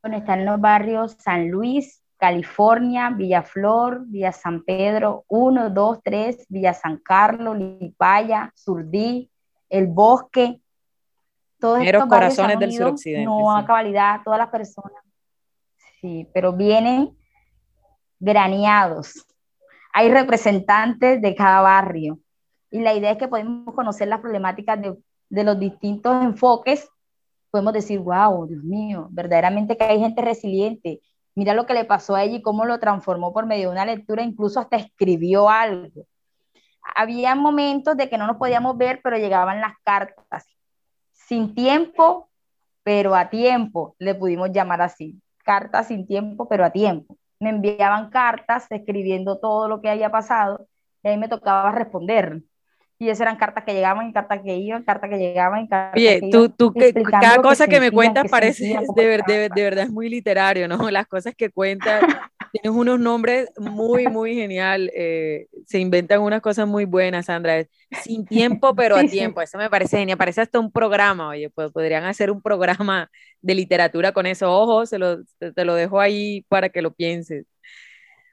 Bueno, 0.02 0.18
están 0.18 0.44
los 0.44 0.60
barrios 0.60 1.16
San 1.18 1.48
Luis, 1.50 2.02
California, 2.16 3.10
Villaflor, 3.10 4.06
Villa 4.06 4.32
San 4.32 4.64
Pedro, 4.64 5.24
1, 5.28 5.70
2, 5.70 5.98
3, 6.02 6.46
Villa 6.48 6.72
San 6.74 6.98
Carlos, 6.98 7.56
Lipaya, 7.58 8.52
Surdí, 8.54 9.30
El 9.68 9.88
Bosque, 9.88 10.60
todos 11.58 11.80
estos 11.82 12.06
corazones 12.06 12.58
del 12.58 12.72
suroccidente. 12.72 13.24
No 13.24 13.54
a 13.54 13.64
cabalidad, 13.66 14.20
todas 14.24 14.38
las 14.38 14.48
personas. 14.48 15.02
Sí, 16.00 16.28
pero 16.32 16.52
vienen 16.52 17.16
graneados. 18.18 19.26
Hay 19.92 20.10
representantes 20.10 21.20
de 21.22 21.34
cada 21.34 21.60
barrio 21.62 22.18
y 22.70 22.80
la 22.80 22.94
idea 22.94 23.12
es 23.12 23.18
que 23.18 23.28
podemos 23.28 23.74
conocer 23.74 24.08
las 24.08 24.20
problemáticas 24.20 24.80
de, 24.80 24.96
de 25.30 25.44
los 25.44 25.58
distintos 25.58 26.22
enfoques. 26.22 26.88
Podemos 27.56 27.72
decir, 27.72 28.00
wow, 28.00 28.46
Dios 28.46 28.62
mío, 28.62 29.08
verdaderamente 29.10 29.78
que 29.78 29.84
hay 29.84 29.98
gente 29.98 30.20
resiliente. 30.20 31.00
Mira 31.34 31.54
lo 31.54 31.64
que 31.64 31.72
le 31.72 31.86
pasó 31.86 32.14
a 32.14 32.22
ella 32.22 32.36
y 32.36 32.42
cómo 32.42 32.66
lo 32.66 32.78
transformó 32.78 33.32
por 33.32 33.46
medio 33.46 33.68
de 33.68 33.72
una 33.72 33.86
lectura, 33.86 34.22
incluso 34.22 34.60
hasta 34.60 34.76
escribió 34.76 35.48
algo. 35.48 36.04
Había 36.94 37.34
momentos 37.34 37.96
de 37.96 38.10
que 38.10 38.18
no 38.18 38.26
nos 38.26 38.36
podíamos 38.36 38.76
ver, 38.76 39.00
pero 39.02 39.16
llegaban 39.16 39.62
las 39.62 39.72
cartas. 39.84 40.46
Sin 41.12 41.54
tiempo, 41.54 42.28
pero 42.82 43.14
a 43.14 43.30
tiempo, 43.30 43.96
le 43.98 44.14
pudimos 44.14 44.52
llamar 44.52 44.82
así. 44.82 45.18
Cartas 45.42 45.88
sin 45.88 46.06
tiempo, 46.06 46.46
pero 46.50 46.62
a 46.62 46.68
tiempo. 46.68 47.16
Me 47.40 47.48
enviaban 47.48 48.10
cartas 48.10 48.66
escribiendo 48.68 49.38
todo 49.38 49.66
lo 49.66 49.80
que 49.80 49.88
había 49.88 50.10
pasado 50.10 50.66
y 51.02 51.08
ahí 51.08 51.16
me 51.16 51.30
tocaba 51.30 51.72
responder 51.72 52.42
y 52.98 53.08
esas 53.08 53.22
eran 53.22 53.36
cartas 53.36 53.64
que 53.64 53.74
llegaban 53.74 54.08
y 54.08 54.12
cartas 54.12 54.40
que 54.42 54.56
iban, 54.56 54.82
cartas 54.82 55.10
que 55.10 55.18
llegaban 55.18 55.64
y 55.64 55.68
cartas 55.68 55.96
Oye, 55.96 56.20
que 56.20 56.30
tú, 56.30 56.48
tú 56.48 56.72
que, 56.72 56.92
cada 56.92 57.42
cosa 57.42 57.66
que, 57.66 57.80
me 57.80 57.90
cuentas 57.90 58.26
parece, 58.30 58.78
de, 58.96 59.22
de, 59.26 59.48
de, 59.54 59.62
verdad 59.62 59.84
es 59.84 59.90
muy 59.90 60.08
literario, 60.08 60.66
¿no? 60.68 60.90
Las 60.90 61.06
cosas 61.06 61.34
que 61.34 61.50
cuentas, 61.50 62.02
Tienes 62.52 62.78
unos 62.78 62.98
nombres 62.98 63.50
muy, 63.58 64.06
muy 64.06 64.34
genial. 64.34 64.90
Eh, 64.94 65.48
se 65.66 65.78
inventan 65.78 66.20
unas 66.20 66.40
cosas 66.40 66.66
muy 66.66 66.84
buenas, 66.84 67.26
Sandra. 67.26 67.66
Sin 68.02 68.24
tiempo, 68.24 68.74
pero 68.74 68.96
a 68.96 69.04
tiempo. 69.04 69.40
Eso 69.42 69.58
me 69.58 69.68
parece 69.68 69.98
genial. 69.98 70.18
Parece 70.18 70.40
hasta 70.40 70.58
un 70.58 70.70
programa. 70.70 71.28
Oye, 71.28 71.50
pues 71.50 71.72
podrían 71.72 72.04
hacer 72.04 72.30
un 72.30 72.40
programa 72.40 73.10
de 73.40 73.54
literatura 73.54 74.12
con 74.12 74.26
eso. 74.26 74.50
Ojo, 74.50 74.86
se 74.86 74.98
lo, 74.98 75.18
te 75.38 75.64
lo 75.64 75.74
dejo 75.74 76.00
ahí 76.00 76.42
para 76.48 76.68
que 76.68 76.82
lo 76.82 76.92
pienses. 76.92 77.46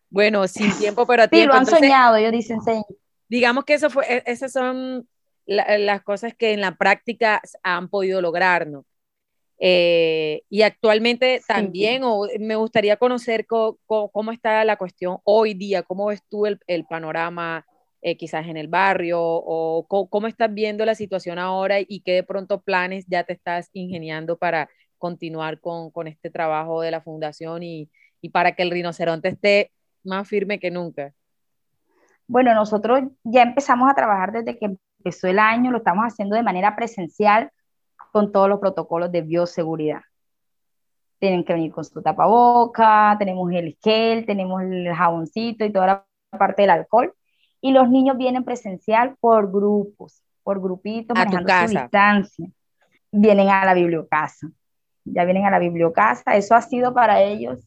Bueno, 0.09 0.47
sin 0.47 0.71
tiempo, 0.77 1.05
pero 1.05 1.23
a 1.23 1.27
tiempo. 1.27 1.53
Sí, 1.53 1.59
lo 1.59 1.59
han 1.59 1.65
soñado, 1.65 2.15
ellos 2.15 2.31
dicen, 2.31 2.61
sí. 2.61 2.81
Digamos 3.29 3.65
que 3.65 3.75
eso 3.75 3.89
fue, 3.89 4.05
e, 4.07 4.23
esas 4.25 4.51
son 4.51 5.07
las 5.45 6.03
cosas 6.03 6.33
que 6.35 6.53
en 6.53 6.61
la 6.61 6.75
práctica 6.75 7.41
han 7.63 7.89
podido 7.89 8.21
lograr, 8.21 8.67
¿no? 8.67 8.85
Eh, 9.59 10.43
y 10.49 10.63
actualmente 10.63 11.41
también 11.47 12.01
me 12.39 12.55
gustaría 12.55 12.97
conocer 12.97 13.45
cómo 13.47 14.31
está 14.31 14.65
la 14.65 14.75
cuestión 14.77 15.19
hoy 15.23 15.53
día, 15.53 15.83
cómo 15.83 16.07
ves 16.07 16.21
tú 16.29 16.45
el, 16.45 16.59
panorama 16.89 17.65
eh, 18.01 18.17
quizás 18.17 18.47
en 18.47 18.57
el 18.57 18.67
barrio 18.67 19.21
o 19.21 19.85
cómo, 19.87 20.27
estás 20.27 20.53
viendo 20.53 20.85
la 20.85 20.95
situación 20.95 21.39
ahora 21.39 21.77
y 21.79 22.01
qué 22.01 22.13
de 22.13 22.23
pronto 22.23 22.61
planes 22.61 23.05
ya 23.07 23.23
te 23.23 23.33
estás 23.33 23.69
ingeniando 23.73 24.37
para 24.37 24.69
continuar 24.97 25.61
con, 25.61 26.07
este 26.07 26.29
trabajo 26.29 26.81
de 26.81 26.91
la 26.91 27.01
fundación 27.01 27.63
y, 27.63 27.89
y 28.21 28.29
para 28.29 28.53
que 28.55 28.63
el 28.63 28.71
rinoceronte 28.71 29.29
esté 29.29 29.71
más 30.03 30.27
firme 30.27 30.59
que 30.59 30.71
nunca. 30.71 31.13
Bueno, 32.27 32.53
nosotros 32.55 33.01
ya 33.23 33.43
empezamos 33.43 33.89
a 33.89 33.95
trabajar 33.95 34.31
desde 34.31 34.57
que 34.57 34.77
empezó 34.99 35.27
el 35.27 35.39
año, 35.39 35.71
lo 35.71 35.79
estamos 35.79 36.05
haciendo 36.05 36.35
de 36.35 36.43
manera 36.43 36.75
presencial 36.75 37.51
con 38.11 38.31
todos 38.31 38.47
los 38.47 38.59
protocolos 38.59 39.11
de 39.11 39.21
bioseguridad. 39.21 40.01
Tienen 41.19 41.43
que 41.43 41.53
venir 41.53 41.71
con 41.71 41.83
su 41.83 42.01
tapaboca, 42.01 43.15
tenemos 43.17 43.51
el 43.51 43.77
gel, 43.81 44.25
tenemos 44.25 44.61
el 44.61 44.93
jaboncito 44.93 45.65
y 45.65 45.71
toda 45.71 45.87
la 45.87 46.37
parte 46.37 46.63
del 46.63 46.71
alcohol. 46.71 47.13
Y 47.61 47.71
los 47.71 47.89
niños 47.89 48.17
vienen 48.17 48.43
presencial 48.43 49.15
por 49.19 49.51
grupos, 49.51 50.21
por 50.43 50.61
grupitos, 50.61 51.17
a 51.17 51.25
manejando 51.25 51.67
su 51.67 51.79
distancia. 51.79 52.47
Vienen 53.11 53.49
a 53.49 53.65
la 53.65 53.73
bibliocasa. 53.73 54.49
Ya 55.05 55.23
vienen 55.23 55.45
a 55.45 55.51
la 55.51 55.59
bibliocasa. 55.59 56.35
Eso 56.35 56.55
ha 56.55 56.61
sido 56.61 56.93
para 56.93 57.21
ellos 57.21 57.59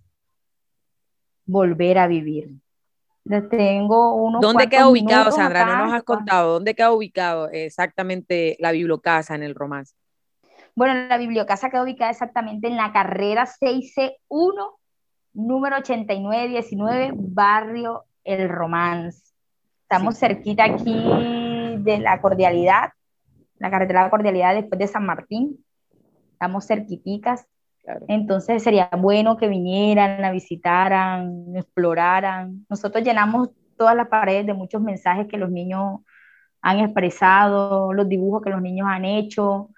volver 1.46 1.98
a 1.98 2.06
vivir. 2.06 2.50
Tengo 3.50 4.14
unos 4.14 4.40
¿Dónde 4.40 4.68
queda 4.68 4.88
ubicado, 4.88 5.32
Sandra? 5.32 5.66
No 5.66 5.86
nos 5.86 5.92
has 5.94 6.04
contado. 6.04 6.54
¿Dónde 6.54 6.74
queda 6.74 6.92
ubicado 6.92 7.48
exactamente 7.48 8.56
la 8.60 8.72
bibliocasa 8.72 9.34
en 9.34 9.42
el 9.42 9.54
romance? 9.54 9.94
Bueno, 10.76 10.94
la 11.08 11.16
bibliocasa 11.16 11.70
queda 11.70 11.82
ubicada 11.82 12.10
exactamente 12.10 12.68
en 12.68 12.76
la 12.76 12.92
carrera 12.92 13.46
6C1, 13.46 14.74
número 15.32 15.76
8919, 15.78 17.12
barrio 17.16 18.04
El 18.24 18.48
Romance. 18.48 19.32
Estamos 19.82 20.18
cerquita 20.18 20.64
aquí 20.64 21.74
de 21.78 21.98
la 21.98 22.20
cordialidad, 22.20 22.90
la 23.58 23.70
carretera 23.70 24.00
de 24.00 24.06
la 24.06 24.10
cordialidad 24.10 24.54
después 24.54 24.78
de 24.78 24.86
San 24.86 25.06
Martín. 25.06 25.64
Estamos 26.32 26.66
cerquiticas. 26.66 27.46
Entonces 28.08 28.62
sería 28.62 28.90
bueno 28.96 29.36
que 29.36 29.48
vinieran, 29.48 30.20
la 30.20 30.32
visitaran, 30.32 31.54
exploraran. 31.54 32.66
Nosotros 32.68 33.04
llenamos 33.04 33.50
todas 33.76 33.94
las 33.94 34.08
paredes 34.08 34.46
de 34.46 34.54
muchos 34.54 34.80
mensajes 34.80 35.26
que 35.28 35.36
los 35.36 35.50
niños 35.50 36.00
han 36.62 36.80
expresado, 36.80 37.92
los 37.92 38.08
dibujos 38.08 38.42
que 38.42 38.50
los 38.50 38.60
niños 38.60 38.88
han 38.90 39.04
hecho, 39.04 39.70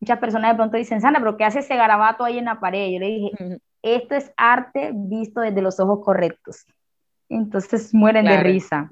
muchas 0.00 0.18
personas 0.18 0.52
de 0.52 0.56
pronto 0.56 0.76
dicen, 0.76 1.00
Sandra, 1.00 1.20
pero 1.20 1.36
¿qué 1.36 1.44
hace 1.44 1.60
ese 1.60 1.76
garabato 1.76 2.24
ahí 2.24 2.38
en 2.38 2.46
la 2.46 2.58
pared? 2.58 2.90
Yo 2.90 2.98
le 2.98 3.06
dije, 3.06 3.60
esto 3.82 4.14
es 4.14 4.32
arte 4.36 4.92
visto 4.94 5.40
desde 5.40 5.62
los 5.62 5.78
ojos 5.78 6.00
correctos. 6.04 6.64
Entonces 7.28 7.94
mueren 7.94 8.24
de 8.24 8.42
risa. 8.42 8.90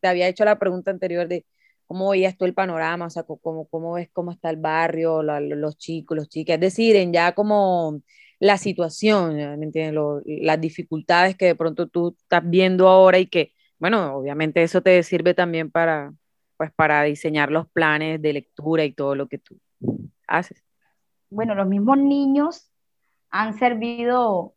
Te 0.00 0.08
había 0.08 0.28
hecho 0.28 0.44
la 0.44 0.58
pregunta 0.58 0.90
anterior 0.90 1.28
de 1.28 1.44
cómo 1.92 2.08
veías 2.08 2.38
tú 2.38 2.46
el 2.46 2.54
panorama, 2.54 3.04
o 3.04 3.10
sea, 3.10 3.22
cómo, 3.22 3.66
cómo 3.66 3.92
ves 3.92 4.08
cómo 4.14 4.30
está 4.32 4.48
el 4.48 4.56
barrio, 4.56 5.22
los 5.22 5.76
chicos, 5.76 6.16
los 6.16 6.26
chicas, 6.26 6.54
es 6.54 6.60
decir, 6.60 6.96
en 6.96 7.12
ya 7.12 7.32
como 7.34 8.00
la 8.40 8.56
situación, 8.56 9.36
¿me 9.36 9.66
entiendes? 9.66 10.02
las 10.24 10.58
dificultades 10.58 11.36
que 11.36 11.44
de 11.44 11.54
pronto 11.54 11.88
tú 11.88 12.16
estás 12.18 12.48
viendo 12.48 12.88
ahora 12.88 13.18
y 13.18 13.26
que, 13.26 13.52
bueno, 13.78 14.16
obviamente 14.16 14.62
eso 14.62 14.80
te 14.80 15.02
sirve 15.02 15.34
también 15.34 15.70
para, 15.70 16.14
pues, 16.56 16.72
para 16.72 17.02
diseñar 17.02 17.50
los 17.50 17.68
planes 17.68 18.22
de 18.22 18.32
lectura 18.32 18.86
y 18.86 18.94
todo 18.94 19.14
lo 19.14 19.28
que 19.28 19.36
tú 19.36 19.60
haces? 20.26 20.64
Bueno, 21.28 21.54
los 21.54 21.68
mismos 21.68 21.98
niños 21.98 22.70
han 23.28 23.58
servido 23.58 24.54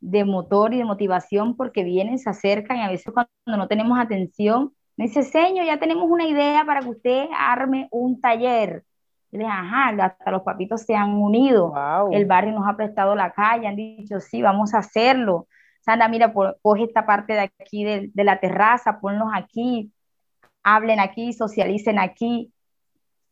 de 0.00 0.24
motor 0.24 0.72
y 0.72 0.78
de 0.78 0.86
motivación 0.86 1.58
porque 1.58 1.84
vienen, 1.84 2.18
se 2.18 2.30
acercan 2.30 2.78
y 2.78 2.84
a 2.84 2.88
veces 2.88 3.12
cuando 3.12 3.28
no 3.44 3.68
tenemos 3.68 3.98
atención, 3.98 4.72
me 5.00 5.06
dice, 5.06 5.22
señor, 5.22 5.64
ya 5.64 5.78
tenemos 5.78 6.10
una 6.10 6.26
idea 6.26 6.62
para 6.66 6.80
que 6.80 6.90
usted 6.90 7.24
arme 7.34 7.88
un 7.90 8.20
taller. 8.20 8.84
Y 9.32 9.38
le 9.38 9.46
ajá, 9.46 9.88
hasta 9.98 10.30
los 10.30 10.42
papitos 10.42 10.82
se 10.82 10.94
han 10.94 11.14
unido. 11.14 11.72
El 12.12 12.26
barrio 12.26 12.52
nos 12.52 12.68
ha 12.68 12.76
prestado 12.76 13.14
la 13.14 13.32
calle, 13.32 13.66
han 13.66 13.76
dicho, 13.76 14.20
sí, 14.20 14.42
vamos 14.42 14.74
a 14.74 14.80
hacerlo. 14.80 15.48
Sandra, 15.80 16.06
mira, 16.06 16.34
coge 16.34 16.84
esta 16.84 17.06
parte 17.06 17.32
de 17.32 17.40
aquí 17.40 17.82
de, 17.82 18.10
de 18.12 18.24
la 18.24 18.40
terraza, 18.40 19.00
ponlos 19.00 19.30
aquí, 19.32 19.90
hablen 20.62 21.00
aquí, 21.00 21.32
socialicen 21.32 21.98
aquí 21.98 22.52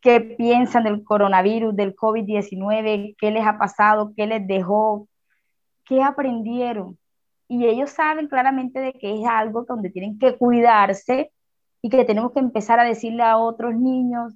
qué 0.01 0.23
piensan 0.23 0.85
del 0.85 1.05
coronavirus, 1.05 1.77
del 1.77 1.95
COVID-19, 1.95 3.15
qué 3.19 3.31
les 3.31 3.47
ha 3.47 3.59
pasado, 3.59 4.15
qué 4.17 4.27
les 4.27 4.47
dejó, 4.47 5.07
qué 5.85 6.03
aprendieron. 6.03 6.99
Y 7.47 7.67
ellos 7.67 7.91
saben 7.91 8.27
claramente 8.27 8.81
de 8.81 8.95
que 8.95 9.21
es 9.21 9.27
algo 9.29 9.67
donde 9.69 9.91
tienen 9.91 10.19
que 10.19 10.39
cuidarse 10.39 11.31
y 11.88 11.90
que 11.90 12.05
tenemos 12.05 12.33
que 12.33 12.40
empezar 12.40 12.79
a 12.79 12.85
decirle 12.85 13.22
a 13.22 13.38
otros 13.38 13.74
niños 13.74 14.35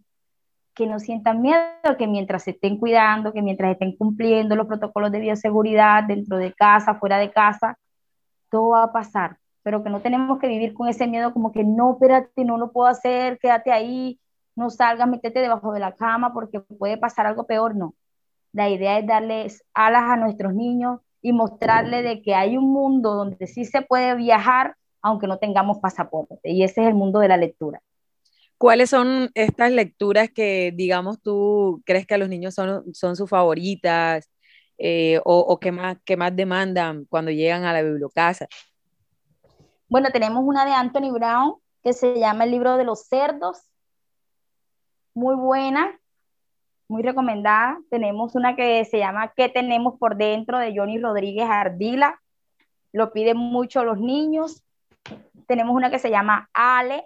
que 0.74 0.86
no 0.86 0.98
sientan 0.98 1.42
miedo, 1.42 1.58
que 1.98 2.06
mientras 2.06 2.48
estén 2.48 2.78
cuidando, 2.78 3.34
que 3.34 3.42
mientras 3.42 3.72
estén 3.72 3.94
cumpliendo 3.94 4.56
los 4.56 4.66
protocolos 4.66 5.12
de 5.12 5.20
bioseguridad 5.20 6.04
dentro 6.04 6.38
de 6.38 6.54
casa, 6.54 6.94
fuera 6.94 7.18
de 7.18 7.30
casa, 7.30 7.76
todo 8.50 8.70
va 8.70 8.84
a 8.84 8.92
pasar, 8.92 9.36
pero 9.62 9.84
que 9.84 9.90
no 9.90 10.00
tenemos 10.00 10.38
que 10.38 10.48
vivir 10.48 10.72
con 10.72 10.88
ese 10.88 11.06
miedo 11.06 11.34
como 11.34 11.52
que 11.52 11.62
no, 11.62 11.92
espérate, 11.92 12.42
no 12.42 12.56
lo 12.56 12.72
puedo 12.72 12.88
hacer, 12.88 13.38
quédate 13.38 13.70
ahí, 13.70 14.18
no 14.56 14.70
salgas, 14.70 15.06
métete 15.06 15.40
debajo 15.40 15.74
de 15.74 15.80
la 15.80 15.92
cama 15.92 16.32
porque 16.32 16.60
puede 16.60 16.96
pasar 16.96 17.26
algo 17.26 17.44
peor, 17.44 17.76
no. 17.76 17.94
La 18.52 18.70
idea 18.70 18.98
es 18.98 19.06
darles 19.06 19.62
alas 19.74 20.04
a 20.04 20.16
nuestros 20.16 20.54
niños 20.54 21.00
y 21.20 21.34
mostrarles 21.34 22.02
de 22.02 22.22
que 22.22 22.34
hay 22.34 22.56
un 22.56 22.72
mundo 22.72 23.12
donde 23.12 23.46
sí 23.46 23.66
se 23.66 23.82
puede 23.82 24.14
viajar 24.14 24.74
aunque 25.02 25.26
no 25.26 25.38
tengamos 25.38 25.78
pasaporte. 25.78 26.38
Y 26.44 26.62
ese 26.62 26.82
es 26.82 26.88
el 26.88 26.94
mundo 26.94 27.18
de 27.18 27.28
la 27.28 27.36
lectura. 27.36 27.82
¿Cuáles 28.56 28.90
son 28.90 29.30
estas 29.34 29.72
lecturas 29.72 30.30
que, 30.30 30.72
digamos, 30.74 31.20
tú 31.20 31.82
crees 31.84 32.06
que 32.06 32.14
a 32.14 32.18
los 32.18 32.28
niños 32.28 32.54
son, 32.54 32.94
son 32.94 33.16
sus 33.16 33.28
favoritas 33.28 34.30
eh, 34.78 35.20
o, 35.24 35.40
o 35.40 35.58
que, 35.58 35.72
más, 35.72 35.98
que 36.04 36.16
más 36.16 36.34
demandan 36.34 37.04
cuando 37.06 37.32
llegan 37.32 37.64
a 37.64 37.72
la 37.72 37.82
bibliocasa? 37.82 38.46
Bueno, 39.88 40.10
tenemos 40.12 40.44
una 40.44 40.64
de 40.64 40.72
Anthony 40.72 41.12
Brown 41.12 41.56
que 41.82 41.92
se 41.92 42.18
llama 42.18 42.44
El 42.44 42.52
libro 42.52 42.76
de 42.76 42.84
los 42.84 43.06
cerdos 43.08 43.72
muy 45.14 45.34
buena, 45.34 45.98
muy 46.88 47.02
recomendada. 47.02 47.78
Tenemos 47.90 48.34
una 48.34 48.56
que 48.56 48.84
se 48.84 48.98
llama 48.98 49.32
¿Qué 49.34 49.48
tenemos 49.48 49.98
por 49.98 50.16
dentro? 50.16 50.58
de 50.58 50.74
Johnny 50.76 50.98
Rodríguez 50.98 51.48
Ardila. 51.48 52.20
Lo 52.92 53.12
piden 53.12 53.36
mucho 53.36 53.84
los 53.84 53.98
niños. 53.98 54.62
Tenemos 55.46 55.74
una 55.74 55.90
que 55.90 55.98
se 55.98 56.10
llama 56.10 56.48
Ale, 56.52 57.04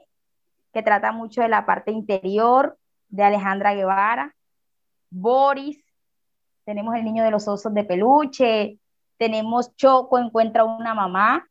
que 0.72 0.82
trata 0.82 1.12
mucho 1.12 1.42
de 1.42 1.48
la 1.48 1.66
parte 1.66 1.90
interior 1.90 2.78
de 3.09 3.24
Alejandra 3.24 3.74
Guevara. 3.74 4.35
Boris. 5.11 5.82
Tenemos 6.64 6.94
el 6.96 7.04
niño 7.04 7.24
de 7.24 7.30
los 7.30 7.48
osos 7.48 7.72
de 7.72 7.85
peluche. 7.85 8.78
Tenemos 9.16 9.74
Choco 9.76 10.18
encuentra 10.18 10.64
una 10.64 10.94
mamá 10.94 11.48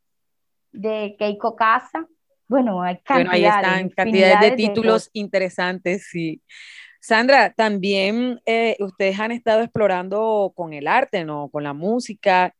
de 0.71 1.15
Keiko 1.17 1.55
Casa. 1.55 2.05
Bueno, 2.47 2.83
hay 2.83 2.97
cantidades, 2.97 3.25
bueno, 3.25 3.31
ahí 3.31 3.45
están 3.45 3.89
cantidades 3.89 4.39
de 4.41 4.55
títulos 4.55 5.09
interesantes, 5.13 6.07
sí. 6.11 6.41
Sandra, 6.99 7.53
también 7.53 8.39
eh, 8.45 8.77
ustedes 8.79 9.19
han 9.19 9.31
estado 9.31 9.61
explorando 9.61 10.53
con 10.55 10.73
el 10.73 10.87
arte, 10.87 11.23
¿no? 11.23 11.49
Con 11.49 11.63
la 11.63 11.73
música 11.73 12.53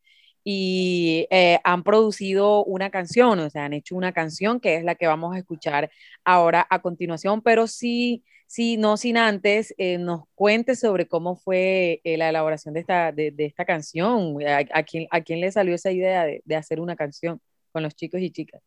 y 0.48 1.26
eh, 1.30 1.58
han 1.64 1.82
producido 1.82 2.64
una 2.64 2.88
canción, 2.88 3.40
o 3.40 3.50
sea, 3.50 3.64
han 3.64 3.72
hecho 3.72 3.96
una 3.96 4.12
canción 4.12 4.60
que 4.60 4.76
es 4.76 4.84
la 4.84 4.94
que 4.94 5.08
vamos 5.08 5.34
a 5.34 5.38
escuchar 5.40 5.90
ahora 6.24 6.64
a 6.70 6.80
continuación, 6.80 7.42
pero 7.42 7.66
sí, 7.66 8.22
sí, 8.46 8.76
no 8.76 8.96
sin 8.96 9.16
antes 9.16 9.74
eh, 9.76 9.98
nos 9.98 10.22
cuente 10.36 10.76
sobre 10.76 11.08
cómo 11.08 11.34
fue 11.34 12.00
la 12.04 12.28
elaboración 12.28 12.74
de 12.74 12.80
esta, 12.80 13.10
de, 13.10 13.34
esta 13.38 13.64
canción, 13.64 14.36
a, 14.46 14.82
quién, 14.84 15.08
a 15.10 15.20
quién 15.20 15.40
le 15.40 15.50
salió 15.50 15.74
esa 15.74 15.90
idea 15.90 16.24
de, 16.24 16.42
de 16.44 16.54
hacer 16.54 16.78
una 16.78 16.94
canción 16.94 17.40
con 17.72 17.82
los 17.82 17.96
chicos 17.96 18.20
y 18.20 18.30
chicas. 18.30 18.62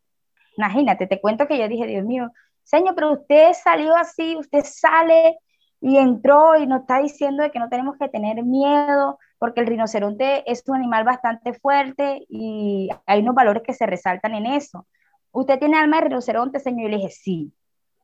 Imagínate, 0.58 1.08
te 1.08 1.22
cuento 1.22 1.48
que 1.48 1.58
yo 1.58 1.70
dije, 1.70 1.88
Dios 1.88 2.04
mío, 2.04 2.30
Señor, 2.66 2.94
pero 2.94 3.14
usted 3.14 3.54
salió 3.54 3.96
así, 3.96 4.36
usted 4.36 4.66
sale 4.66 5.38
y 5.80 5.96
entró 5.96 6.58
y 6.58 6.68
nos 6.68 6.82
está 6.82 7.02
diciendo 7.02 7.42
de 7.42 7.52
que 7.52 7.60
no 7.60 7.70
tenemos 7.70 7.96
que 7.98 8.10
tener 8.10 8.44
miedo, 8.44 9.18
porque 9.40 9.62
el 9.62 9.68
rinoceronte 9.68 10.50
es 10.52 10.64
un 10.68 10.76
animal 10.76 11.06
bastante 11.06 11.54
fuerte 11.54 12.26
y 12.30 12.90
hay 13.06 13.22
unos 13.22 13.34
valores 13.34 13.64
que 13.64 13.74
se 13.74 13.86
resaltan 13.86 14.36
en 14.36 14.46
eso. 14.46 14.86
¿Usted 15.32 15.58
tiene 15.58 15.78
alma 15.78 15.98
de 15.98 16.10
rinoceronte, 16.10 16.60
señor? 16.60 16.90
Y 16.90 16.92
le 16.92 16.98
dije, 16.98 17.10
sí, 17.10 17.54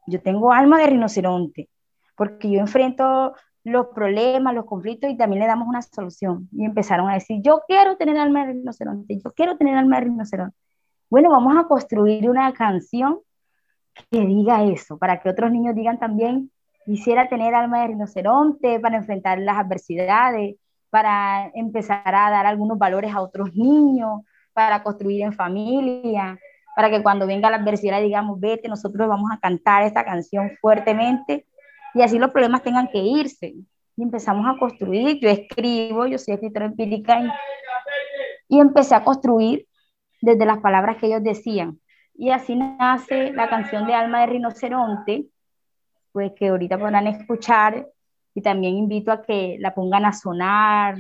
yo 0.08 0.22
tengo 0.22 0.54
alma 0.54 0.80
de 0.80 0.88
rinoceronte, 0.88 1.70
porque 2.16 2.50
yo 2.50 2.60
enfrento 2.60 3.34
los 3.64 3.88
problemas, 3.88 4.54
los 4.54 4.66
conflictos 4.66 5.10
y 5.10 5.18
también 5.18 5.42
le 5.42 5.48
damos 5.48 5.68
una 5.68 5.82
solución. 5.82 6.48
Y 6.54 6.66
empezaron 6.66 7.10
a 7.10 7.16
decir, 7.16 7.42
yo 7.42 7.62
quiero 7.68 7.98
tener 7.98 8.18
alma 8.18 8.46
de 8.46 8.54
rinoceronte, 8.54 9.18
yo 9.18 9.34
quiero 9.34 9.58
tener 9.58 9.76
alma 9.76 9.98
de 9.98 10.06
rinoceronte. 10.06 10.58
Bueno, 11.10 11.32
vamos 11.32 11.58
a 11.58 11.68
construir 11.68 12.30
una 12.30 12.54
canción 12.54 13.20
que 14.10 14.22
diga 14.22 14.64
eso, 14.64 14.98
para 14.98 15.20
que 15.20 15.30
otros 15.30 15.52
niños 15.52 15.76
digan 15.76 16.00
también, 16.00 16.52
quisiera 16.86 17.28
tener 17.28 17.56
alma 17.56 17.82
de 17.82 17.88
rinoceronte 17.88 18.80
para 18.80 18.98
enfrentar 18.98 19.40
las 19.40 19.58
adversidades, 19.58 20.56
para 20.96 21.52
empezar 21.54 22.16
a 22.16 22.30
dar 22.30 22.46
algunos 22.46 22.78
valores 22.78 23.14
a 23.14 23.20
otros 23.20 23.54
niños, 23.54 24.22
para 24.54 24.82
construir 24.82 25.24
en 25.24 25.34
familia, 25.34 26.40
para 26.74 26.90
que 26.90 27.04
cuando 27.04 27.28
venga 27.28 27.50
la 27.50 27.58
adversidad 27.58 28.02
digamos, 28.02 28.40
vete, 28.40 28.70
nosotros 28.70 29.06
vamos 29.06 29.30
a 29.30 29.38
cantar 29.38 29.84
esta 29.84 30.06
canción 30.06 30.52
fuertemente 30.62 31.46
y 31.94 32.02
así 32.02 32.18
los 32.18 32.32
problemas 32.32 32.64
tengan 32.64 32.88
que 32.88 33.00
irse. 33.00 33.56
Y 33.98 34.04
empezamos 34.04 34.46
a 34.48 34.58
construir, 34.58 35.20
yo 35.20 35.28
escribo, 35.28 36.08
yo 36.08 36.18
soy 36.18 36.36
escritora 36.36 36.68
empírica 36.68 37.20
y, 37.20 37.30
y 38.48 38.62
empecé 38.62 38.96
a 38.96 39.04
construir 39.04 39.68
desde 40.22 40.46
las 40.46 40.60
palabras 40.60 40.96
que 40.96 41.08
ellos 41.08 41.24
decían. 41.24 41.78
Y 42.14 42.30
así 42.30 42.56
nace 42.56 43.34
la 43.34 43.50
canción 43.50 43.86
de 43.86 43.96
Alma 43.96 44.22
de 44.22 44.28
Rinoceronte, 44.28 45.26
pues 46.14 46.32
que 46.38 46.48
ahorita 46.48 46.80
podrán 46.80 47.08
escuchar 47.08 47.86
y 48.36 48.42
también 48.42 48.76
invito 48.76 49.12
a 49.12 49.24
que 49.24 49.56
la 49.60 49.74
pongan 49.74 50.06
a 50.06 50.14
sonar, 50.14 50.98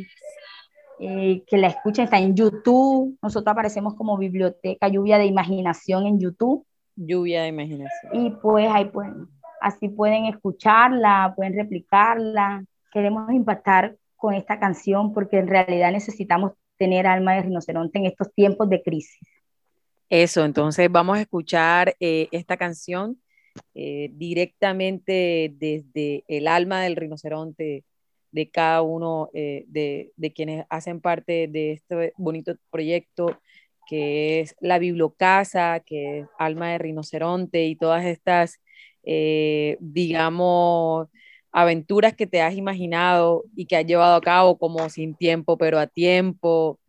eh, 1.00 1.44
que 1.46 1.58
la 1.58 1.68
escuchen, 1.68 2.06
está 2.06 2.18
en 2.18 2.34
YouTube, 2.34 3.18
nosotros 3.22 3.52
aparecemos 3.52 3.94
como 3.96 4.18
Biblioteca 4.18 4.88
Lluvia 4.88 5.18
de 5.18 5.26
Imaginación 5.26 6.08
en 6.08 6.18
YouTube. 6.18 6.66
Lluvia 6.96 7.44
de 7.44 7.50
Imaginación. 7.50 8.16
Y 8.16 8.32
pues 8.32 8.70
ahí 8.72 8.86
pueden, 8.86 9.28
así 9.60 9.90
pueden 9.90 10.26
escucharla, 10.26 11.34
pueden 11.36 11.56
replicarla. 11.56 12.64
Queremos 12.94 13.30
impactar 13.34 13.98
con 14.16 14.34
esta 14.34 14.58
canción 14.58 15.14
porque 15.14 15.40
en 15.40 15.50
realidad 15.50 15.92
necesitamos 15.92 16.54
tener 16.78 17.06
alma 17.06 17.34
de 17.34 17.42
rinoceronte 17.42 18.00
en 18.00 18.06
estos 18.06 18.34
tiempos 18.34 18.70
de 18.70 18.82
crisis. 18.82 19.20
Eso, 20.08 20.46
entonces 20.46 20.90
vamos 20.90 21.18
a 21.18 21.22
escuchar 21.22 21.96
eh, 22.00 22.30
esta 22.32 22.56
canción 22.56 23.18
eh, 23.74 24.10
directamente 24.14 25.54
desde 25.58 26.24
el 26.28 26.48
alma 26.48 26.82
del 26.82 26.96
rinoceronte 26.96 27.84
de 28.32 28.50
cada 28.50 28.82
uno 28.82 29.30
eh, 29.34 29.66
de, 29.68 30.12
de, 30.18 30.34
quienes 30.34 30.66
hacen 30.70 31.00
parte 31.02 31.48
de 31.48 31.72
este 31.74 32.14
bonito 32.18 32.56
proyecto 32.70 33.40
que 33.88 34.40
es 34.42 34.56
la 34.60 34.80
Bibliocasa, 34.80 35.80
que 35.86 36.20
es 36.20 36.28
Alma 36.40 36.72
de 36.72 36.80
Rinoceronte 36.80 37.66
y 37.66 37.76
todas 37.76 38.04
estas 38.04 38.60
eh, 39.06 39.78
digamos, 39.80 41.08
aventuras 41.52 42.14
que 42.16 42.28
te 42.28 42.42
has 42.42 42.56
imaginado 42.56 43.44
y 43.56 43.68
que 43.68 43.78
has 43.78 43.86
llevado 43.86 44.16
a 44.16 44.22
cabo 44.22 44.58
como 44.58 44.90
sin 44.90 45.16
tiempo, 45.16 45.58
pero 45.58 45.80
a 45.80 45.88
tiempo. 45.88 46.80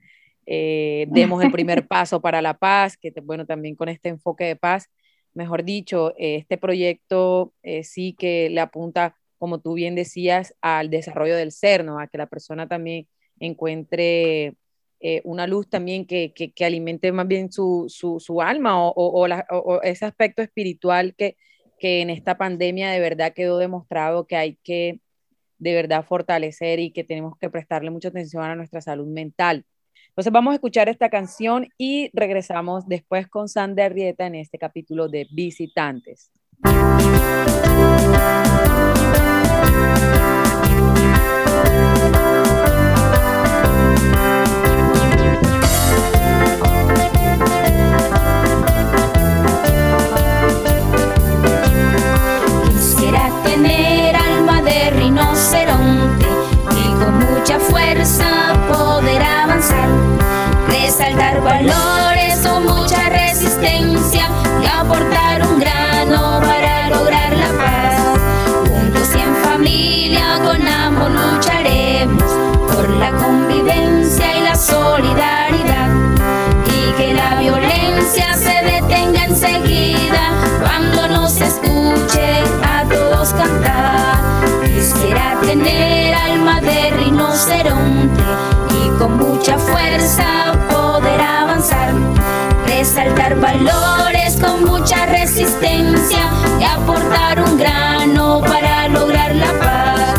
Eh, 0.46 1.06
demos 1.10 1.42
el 1.44 1.52
primer 1.52 1.86
paso 1.88 2.20
para 2.20 2.40
la 2.40 2.54
paz, 2.54 2.96
que 2.96 3.12
bueno, 3.22 3.46
también 3.46 3.76
con 3.76 3.88
este 3.88 4.08
enfoque 4.08 4.44
de 4.44 4.56
paz, 4.56 4.88
mejor 5.36 5.64
dicho, 5.64 6.14
este 6.18 6.58
proyecto 6.58 7.54
eh, 7.62 7.84
sí 7.84 8.14
que 8.18 8.50
le 8.50 8.60
apunta, 8.60 9.16
como 9.38 9.60
tú 9.60 9.74
bien 9.74 9.94
decías, 9.94 10.54
al 10.60 10.90
desarrollo 10.90 11.36
del 11.36 11.52
ser, 11.52 11.84
¿no? 11.84 12.00
A 12.00 12.08
que 12.08 12.18
la 12.18 12.26
persona 12.26 12.68
también 12.68 13.08
encuentre 13.40 14.56
una 15.24 15.46
luz 15.46 15.68
también 15.68 16.04
que, 16.06 16.32
que, 16.32 16.64
alimente 16.64 17.12
más 17.12 17.28
bien 17.28 17.52
su, 17.52 17.84
su, 17.88 18.18
su 18.18 18.42
alma 18.42 18.82
o, 18.82 18.90
o, 18.90 19.28
o, 19.50 19.82
ese 19.82 20.04
aspecto 20.04 20.42
espiritual 20.42 21.14
que, 21.16 21.36
que 21.78 22.00
en 22.00 22.10
esta 22.10 22.38
pandemia 22.38 22.90
de 22.90 23.00
verdad 23.00 23.32
quedó 23.32 23.58
demostrado 23.58 24.26
que 24.26 24.36
hay 24.36 24.56
que 24.62 25.00
de 25.58 25.74
verdad 25.74 26.04
fortalecer 26.04 26.80
y 26.80 26.92
que 26.92 27.04
tenemos 27.04 27.36
que 27.38 27.50
prestarle 27.50 27.90
mucha 27.90 28.08
atención 28.08 28.42
a 28.44 28.56
nuestra 28.56 28.80
salud 28.80 29.06
mental. 29.06 29.64
Entonces 30.16 30.32
vamos 30.32 30.52
a 30.52 30.54
escuchar 30.54 30.88
esta 30.88 31.10
canción 31.10 31.68
y 31.76 32.08
regresamos 32.14 32.88
después 32.88 33.28
con 33.28 33.50
Sandra 33.50 33.90
Rieta 33.90 34.24
en 34.24 34.36
este 34.36 34.56
capítulo 34.56 35.08
de 35.08 35.28
Visitantes. 35.30 36.30
Resaltar 60.98 61.42
valores 61.42 62.46
o 62.46 62.58
mucha 62.60 63.10
resistencia 63.10 64.30
y 64.62 64.66
aportar 64.66 65.46
un 65.46 65.60
grano 65.60 66.40
para 66.40 66.88
lograr 66.88 67.32
la 67.36 67.48
paz. 67.58 68.00
Juntos 68.70 69.08
y 69.14 69.20
en 69.20 69.36
familia 69.36 70.38
con 70.42 70.66
amor 70.66 71.10
lucharemos 71.10 72.22
por 72.72 72.88
la 72.88 73.10
convivencia 73.10 74.38
y 74.38 74.40
la 74.40 74.54
solidaridad 74.54 75.90
y 76.64 76.92
que 76.96 77.12
la 77.12 77.40
violencia 77.40 78.32
se 78.32 78.64
detenga 78.64 79.24
enseguida 79.26 80.30
cuando 80.62 81.08
nos 81.08 81.38
escuche 81.42 82.42
a 82.64 82.84
todos 82.88 83.34
cantar. 83.34 84.16
Quisiera 84.64 85.38
tener 85.42 86.14
alma 86.14 86.62
de 86.62 86.90
rinoceronte 86.90 88.24
con 88.98 89.18
mucha 89.18 89.58
fuerza 89.58 90.55
poder 91.00 91.20
avanzar, 91.20 91.92
resaltar 92.66 93.38
valores 93.38 94.38
con 94.40 94.64
mucha 94.64 95.04
resistencia 95.04 96.30
y 96.58 96.64
aportar 96.64 97.42
un 97.42 97.58
grano 97.58 98.40
para 98.40 98.88
lograr 98.88 99.34
la 99.34 99.52
paz. 99.58 100.14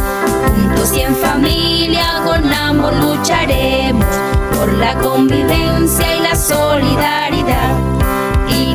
Juntos 0.45 0.95
y 0.95 1.01
en 1.01 1.15
familia 1.15 2.21
con 2.23 2.53
amor 2.53 2.93
lucharemos 2.93 4.05
por 4.55 4.71
la 4.73 4.93
convivencia 4.99 6.15
y 6.15 6.19
la 6.21 6.35
solidaridad 6.35 7.96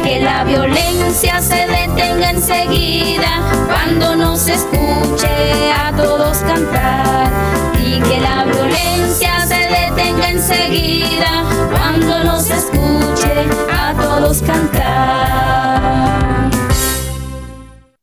que 0.03 0.21
la 0.21 0.45
violencia 0.45 1.41
se 1.41 1.67
detenga 1.67 2.31
enseguida 2.31 3.43
cuando 3.67 4.17
nos 4.17 4.49
escuche 4.49 5.73
a 5.73 5.93
todos 5.97 6.39
cantar 6.39 7.31
y 7.79 8.01
que 8.01 8.21
la 8.21 8.45
violencia 8.45 9.47
se 9.47 9.55
detenga 9.55 10.31
enseguida 10.31 11.45
cuando 11.71 12.25
nos 12.25 12.51
escuche 12.51 13.47
a 13.73 13.95
todos 13.95 14.43
cantar. 14.43 16.32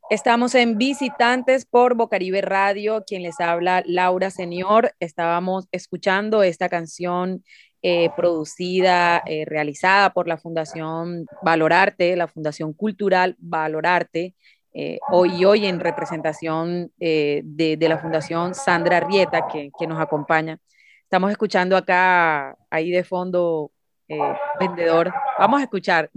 Estamos 0.10 0.56
en 0.56 0.80
Visitantes 0.80 1.68
por 1.68 1.94
Bocaribe 1.94 2.42
Radio, 2.42 3.04
quien 3.06 3.22
les 3.22 3.40
habla 3.40 3.84
Laura 3.86 4.32
Señor. 4.32 4.92
Estábamos 5.00 5.68
escuchando 5.72 6.42
esta 6.42 6.68
canción 6.68 7.44
eh, 7.84 8.10
producida, 8.18 9.22
eh, 9.28 9.46
realizada 9.46 10.12
por 10.12 10.28
la 10.28 10.38
Fundación 10.38 11.28
Valorarte, 11.44 12.16
la 12.16 12.28
Fundación 12.28 12.74
Cultural 12.74 13.36
Valorarte, 13.38 14.34
eh, 14.74 14.98
hoy 15.12 15.46
hoy 15.46 15.68
en 15.68 15.80
representación 15.80 16.92
de, 16.98 17.44
de, 17.78 17.90
la 17.90 18.00
Fundación 18.00 18.56
Sandra 18.56 19.02
Rieta, 19.02 19.48
que, 19.48 19.70
que, 19.78 19.86
nos 19.86 20.02
acompaña. 20.02 20.58
Estamos 21.04 21.30
escuchando 21.30 21.78
acá, 21.78 22.58
ahí 22.72 22.90
de 22.90 23.04
fondo, 23.04 23.72
vendedor. 24.60 25.14
Vamos 25.38 25.60
a 25.60 25.64
escuchar. 25.66 26.10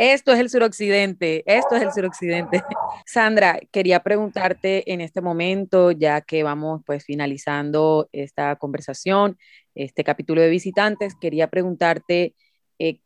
Esto 0.00 0.32
es 0.32 0.38
el 0.38 0.48
suroccidente, 0.48 1.42
esto 1.44 1.76
es 1.76 1.82
el 1.82 1.92
suroccidente. 1.92 2.62
Sandra, 3.04 3.60
quería 3.70 4.02
preguntarte 4.02 4.90
en 4.90 5.02
este 5.02 5.20
momento, 5.20 5.90
ya 5.90 6.22
que 6.22 6.42
vamos 6.42 6.80
pues 6.86 7.04
finalizando 7.04 8.08
esta 8.10 8.56
conversación, 8.56 9.36
este 9.74 10.02
capítulo 10.02 10.40
de 10.40 10.48
visitantes, 10.48 11.14
quería 11.20 11.50
preguntarte 11.50 12.34
eh, 12.78 13.00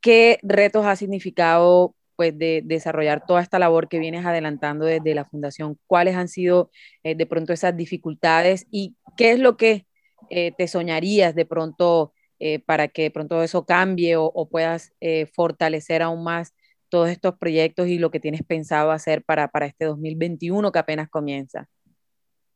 qué 0.00 0.40
retos 0.42 0.86
ha 0.86 0.96
significado 0.96 1.94
pues 2.16 2.36
de 2.36 2.62
desarrollar 2.64 3.24
toda 3.24 3.42
esta 3.42 3.60
labor 3.60 3.88
que 3.88 4.00
vienes 4.00 4.26
adelantando 4.26 4.86
desde 4.86 5.14
la 5.14 5.26
fundación, 5.26 5.78
cuáles 5.86 6.16
han 6.16 6.26
sido 6.26 6.72
eh, 7.04 7.14
de 7.14 7.26
pronto 7.26 7.52
esas 7.52 7.76
dificultades 7.76 8.66
y 8.72 8.96
qué 9.16 9.30
es 9.30 9.38
lo 9.38 9.56
que 9.56 9.86
eh, 10.30 10.50
te 10.58 10.66
soñarías 10.66 11.36
de 11.36 11.46
pronto 11.46 12.12
eh, 12.40 12.58
para 12.58 12.88
que 12.88 13.02
de 13.02 13.10
pronto 13.10 13.42
eso 13.42 13.66
cambie 13.66 14.16
o, 14.16 14.48
puedas 14.50 14.92
eh, 15.00 15.26
fortalecer 15.26 16.02
aún 16.02 16.24
más 16.24 16.54
todos 16.88 17.08
estos 17.10 17.36
proyectos 17.36 17.86
y 17.86 17.98
lo 17.98 18.10
que 18.10 18.18
tienes 18.18 18.42
pensado 18.42 18.90
hacer 18.90 19.22
para, 19.22 19.48
para 19.48 19.66
este 19.66 19.84
2021 19.84 20.72
que 20.72 20.78
apenas 20.78 21.08
comienza? 21.08 21.68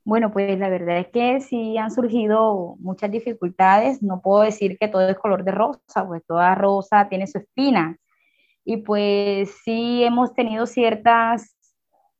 Bueno, 0.04 0.32
pues 0.32 0.58
la 0.58 0.68
verdad 0.68 0.98
es 0.98 1.08
que 1.08 1.40
sí 1.40 1.78
han 1.78 1.90
surgido 1.90 2.76
muchas 2.78 3.10
dificultades. 3.10 4.02
No 4.02 4.20
puedo 4.20 4.42
decir 4.42 4.76
que 4.78 4.88
todo 4.88 5.08
es 5.08 5.16
color 5.16 5.44
de 5.44 5.52
rosa, 5.52 6.06
pues 6.06 6.22
toda 6.26 6.54
rosa 6.54 7.08
tiene 7.08 7.26
su 7.26 7.38
espina. 7.38 7.96
Y 8.64 8.78
pues 8.78 9.54
sí 9.64 10.02
hemos 10.04 10.34
tenido 10.34 10.66
ciertas 10.66 11.56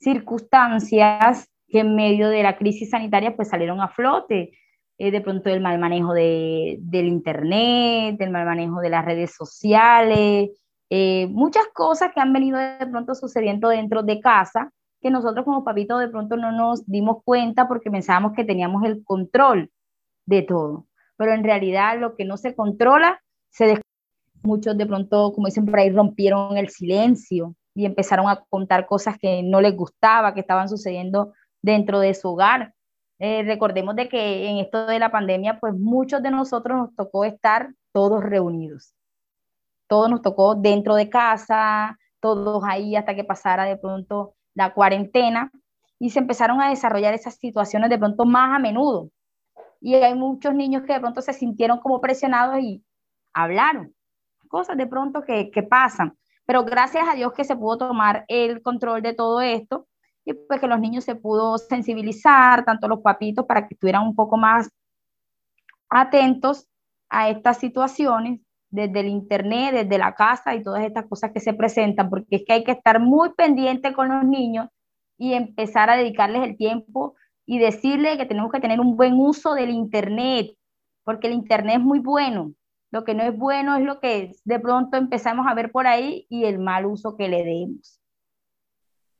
circunstancias 0.01 1.49
que 1.69 1.81
en 1.81 1.95
medio 1.95 2.29
de 2.29 2.43
la 2.43 2.57
crisis 2.57 2.91
sanitaria 2.91 3.37
pues 3.37 3.49
salieron 3.49 3.81
a 3.81 3.89
flote. 3.89 4.53
Eh, 4.99 5.11
de 5.11 5.21
pronto 5.21 5.51
el 5.51 5.61
mal 5.61 5.79
manejo 5.79 6.13
de, 6.13 6.79
del 6.81 7.07
Internet, 7.07 8.17
del 8.17 8.31
mal 8.31 8.47
manejo 8.47 8.81
de 8.81 8.91
las 8.91 9.05
redes 9.05 9.35
sociales, 9.35 10.51
eh, 10.91 11.27
muchas 11.29 11.65
cosas 11.75 12.13
que 12.15 12.21
han 12.21 12.33
venido 12.33 12.59
de 12.59 12.87
pronto 12.87 13.15
sucediendo 13.15 13.69
dentro 13.69 14.03
de 14.03 14.21
casa 14.21 14.71
que 15.01 15.11
nosotros 15.11 15.45
como 15.45 15.65
papitos 15.65 16.01
de 16.01 16.09
pronto 16.09 16.37
no 16.37 16.53
nos 16.53 16.87
dimos 16.87 17.19
cuenta 17.25 17.69
porque 17.69 17.91
pensábamos 17.91 18.33
que 18.33 18.45
teníamos 18.45 18.85
el 18.85 19.05
control 19.05 19.71
de 20.25 20.43
todo. 20.43 20.87
Pero 21.17 21.35
en 21.35 21.45
realidad 21.45 21.99
lo 22.01 22.17
que 22.17 22.25
no 22.25 22.37
se 22.37 22.55
controla, 22.55 23.21
se 23.51 23.81
muchos 24.43 24.77
de 24.79 24.87
pronto, 24.87 25.33
como 25.35 25.47
dicen 25.47 25.67
por 25.67 25.79
ahí, 25.79 25.91
rompieron 25.91 26.57
el 26.57 26.71
silencio 26.71 27.55
y 27.75 27.85
empezaron 27.85 28.29
a 28.29 28.45
contar 28.49 28.87
cosas 28.87 29.19
que 29.19 29.43
no 29.43 29.61
les 29.61 29.77
gustaba, 29.77 30.33
que 30.33 30.41
estaban 30.41 30.69
sucediendo 30.69 31.35
dentro 31.61 31.99
de 32.01 32.15
su 32.15 32.29
hogar. 32.29 32.73
Eh, 33.27 33.43
recordemos 33.43 33.97
de 33.97 34.07
que 34.07 34.51
en 34.51 34.59
esto 34.59 34.85
de 34.85 34.99
la 34.99 35.11
pandemia, 35.11 35.59
pues 35.59 35.73
muchos 35.73 36.23
de 36.23 36.31
nosotros 36.31 36.77
nos 36.77 36.95
tocó 36.95 37.25
estar 37.25 37.73
todos 37.91 38.23
reunidos. 38.23 38.93
Todos 39.89 40.11
nos 40.11 40.21
tocó 40.21 40.55
dentro 40.57 40.95
de 40.95 41.09
casa, 41.09 41.99
todos 42.21 42.63
ahí 42.67 42.97
hasta 42.97 43.15
que 43.15 43.25
pasara 43.25 43.65
de 43.65 43.79
pronto 43.79 44.35
la 44.53 44.75
cuarentena 44.75 45.51
y 45.99 46.11
se 46.11 46.19
empezaron 46.19 46.61
a 46.61 46.69
desarrollar 46.69 47.15
esas 47.15 47.37
situaciones 47.37 47.89
de 47.89 47.97
pronto 47.97 48.27
más 48.27 48.55
a 48.55 48.59
menudo. 48.59 49.09
Y 49.81 49.95
hay 49.95 50.15
muchos 50.15 50.55
niños 50.55 50.83
que 50.83 50.93
de 50.93 51.01
pronto 51.01 51.23
se 51.23 51.33
sintieron 51.33 51.81
como 51.81 52.03
presionados 52.03 52.59
y 52.61 52.85
hablaron. 53.33 53.95
Cosas 54.49 54.77
de 54.77 54.87
pronto 54.87 55.23
que, 55.23 55.51
que 55.51 55.63
pasan. 55.63 56.15
Pero 56.45 56.63
gracias 56.63 57.09
a 57.09 57.15
Dios 57.15 57.33
que 57.33 57.45
se 57.45 57.57
pudo 57.57 57.79
tomar 57.79 58.27
el 58.29 58.61
control 58.61 59.01
de 59.01 59.15
todo 59.15 59.41
esto 59.41 59.87
y 60.25 60.33
pues 60.35 60.61
que 60.61 60.67
los 60.69 60.81
niños 60.81 61.05
se 61.05 61.15
pudo 61.15 61.59
sensibilizar, 61.59 62.65
tanto 62.65 62.89
los 62.89 63.01
papitos, 63.01 63.47
para 63.47 63.67
que 63.67 63.75
estuvieran 63.75 64.07
un 64.07 64.15
poco 64.15 64.37
más 64.37 64.71
atentos 65.89 66.67
a 67.09 67.29
estas 67.31 67.59
situaciones 67.59 68.41
desde 68.71 69.01
el 69.01 69.07
internet, 69.07 69.73
desde 69.73 69.99
la 69.99 70.15
casa 70.15 70.55
y 70.55 70.63
todas 70.63 70.85
estas 70.85 71.07
cosas 71.07 71.31
que 71.33 71.41
se 71.41 71.55
presentan, 71.55 72.11
porque 72.11 72.37
es 72.37 72.45
que 72.45 72.55
hay 72.55 72.65
que 72.65 72.73
estar 72.73 73.01
muy 73.01 73.33
pendiente 73.35 73.93
con 73.93 74.09
los 74.09 74.25
niños 74.25 74.69
y 75.17 75.35
empezar 75.35 75.91
a 75.91 75.97
dedicarles 75.97 76.43
el 76.43 76.57
tiempo 76.57 77.15
y 77.47 77.59
decirles 77.59 78.17
que 78.17 78.27
tenemos 78.27 78.51
que 78.51 78.61
tener 78.61 78.81
un 78.81 78.97
buen 78.97 79.15
uso 79.15 79.55
del 79.55 79.71
internet, 79.71 80.57
porque 81.05 81.29
el 81.29 81.35
internet 81.35 81.77
es 81.77 81.85
muy 81.85 82.01
bueno. 82.01 82.53
Lo 82.91 83.05
que 83.05 83.15
no 83.15 83.23
es 83.23 83.37
bueno 83.37 83.77
es 83.77 83.85
lo 83.85 84.01
que 84.01 84.33
de 84.45 84.61
pronto 84.61 84.97
empezamos 84.97 85.47
a 85.47 85.55
ver 85.55 85.71
por 85.71 85.87
ahí 85.87 86.27
y 86.29 86.45
el 86.45 86.59
mal 86.59 86.87
uso 86.87 87.17
que 87.17 87.29
le 87.29 87.45
demos. 87.45 88.01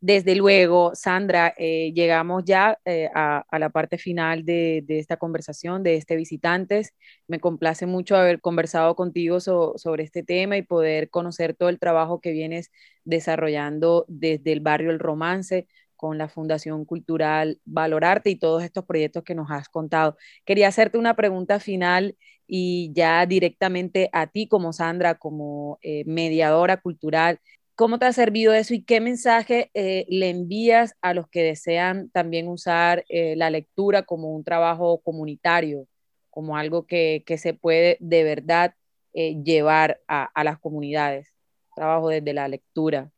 Desde 0.07 0.35
luego, 0.35 0.95
Sandra, 0.95 1.55
eh, 1.57 1.91
llegamos 1.95 2.45
ya 2.45 2.79
eh, 2.85 3.09
a, 3.15 3.43
la 3.59 3.71
parte 3.71 3.97
final 3.97 4.45
de, 4.45 4.85
esta 4.87 5.17
conversación, 5.17 5.83
de 5.83 5.95
este 5.95 6.15
Visitantes. 6.15 6.93
Me 7.27 7.41
complace 7.41 7.87
mucho 7.87 8.15
haber 8.15 8.43
conversado 8.43 8.97
contigo 8.97 9.41
sobre 9.41 10.05
este 10.05 10.23
tema 10.23 10.59
y 10.59 10.63
poder 10.63 11.09
conocer 11.09 11.55
todo 11.55 11.71
el 11.71 11.79
trabajo 11.79 12.21
que 12.21 12.33
vienes 12.33 12.71
desarrollando 13.05 14.05
desde 14.07 14.53
el 14.53 14.61
barrio 14.61 14.91
El 14.91 14.99
Romance 14.99 15.69
con 15.97 16.19
la 16.19 16.29
Fundación 16.29 16.85
Cultural 16.85 17.59
Valorarte 17.65 18.29
y 18.29 18.37
todos 18.37 18.63
estos 18.63 18.85
proyectos 18.85 19.25
que 19.25 19.35
nos 19.35 19.51
has 19.51 19.71
contado. 19.71 20.19
Quería 20.45 20.69
hacerte 20.69 20.99
una 20.99 21.17
pregunta 21.17 21.61
final 21.61 22.15
y 22.47 22.93
ya 22.93 23.25
directamente 23.25 24.11
a 24.13 24.27
ti 24.27 24.49
como 24.49 24.75
Sandra, 24.75 25.15
como 25.15 25.79
eh, 25.81 26.05
mediadora 26.07 26.77
cultural. 26.77 27.41
¿Cómo 27.77 27.99
te 27.99 28.07
ha 28.07 28.13
servido 28.13 28.55
eso 28.55 28.73
y 28.73 28.83
qué 28.83 29.01
mensaje 29.01 29.71
eh, 29.75 30.07
le 30.09 30.31
envías 30.31 30.95
a 31.03 31.13
los 31.13 31.29
que 31.29 31.43
desean 31.43 32.09
también 32.11 32.47
usar 32.47 33.05
eh, 33.09 33.35
la 33.37 33.51
lectura 33.51 34.03
como 34.03 34.31
un 34.31 34.45
trabajo 34.45 35.01
comunitario, 35.03 35.89
como 36.31 36.57
algo 36.57 36.87
que, 36.87 37.25
se 37.37 37.53
puede 37.53 37.97
de 37.99 38.23
verdad 38.23 38.75
eh, 39.13 39.43
llevar 39.43 39.99
a, 40.07 40.23
a, 40.23 40.45
las 40.45 40.61
comunidades? 40.61 41.35
Trabajo 41.75 42.11
desde 42.11 42.33
la 42.33 42.47
lectura. 42.47 43.11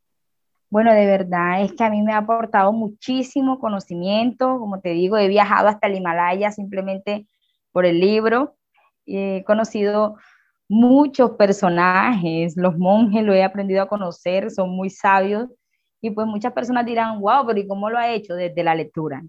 Bueno, 0.71 0.95
de 0.95 1.05
verdad 1.05 1.63
es 1.63 1.75
que 1.75 1.85
a 1.85 1.91
mí 1.91 2.01
me 2.01 2.15
ha 2.15 2.19
aportado 2.19 2.73
muchísimo 2.73 3.59
conocimiento. 3.59 4.59
Como 4.59 4.81
te 4.81 4.91
digo, 4.91 5.19
he 5.19 5.29
viajado 5.29 5.69
hasta 5.69 5.87
el 5.87 5.97
Himalaya 5.97 6.51
simplemente 6.51 7.27
por 7.73 7.85
el 7.85 8.01
libro. 8.01 8.57
He 9.05 9.45
conocido 9.45 10.17
muchos 10.69 11.33
personajes, 11.33 12.57
los 12.57 12.77
monjes 12.79 13.25
lo 13.25 13.33
he 13.35 13.45
aprendido 13.45 13.83
a 13.83 13.89
conocer, 13.89 14.51
son 14.51 14.71
muy 14.71 14.91
sabios 14.91 15.49
y 16.01 16.11
pues 16.11 16.27
muchas 16.27 16.53
personas 16.53 16.87
dirán, 16.87 17.21
wow, 17.21 17.47
pero 17.47 17.59
¿y 17.59 17.67
cómo 17.67 17.91
lo 17.91 17.99
ha 17.99 18.11
hecho? 18.11 18.35
Desde 18.35 18.63
la 18.65 18.75
lectura. 18.75 19.23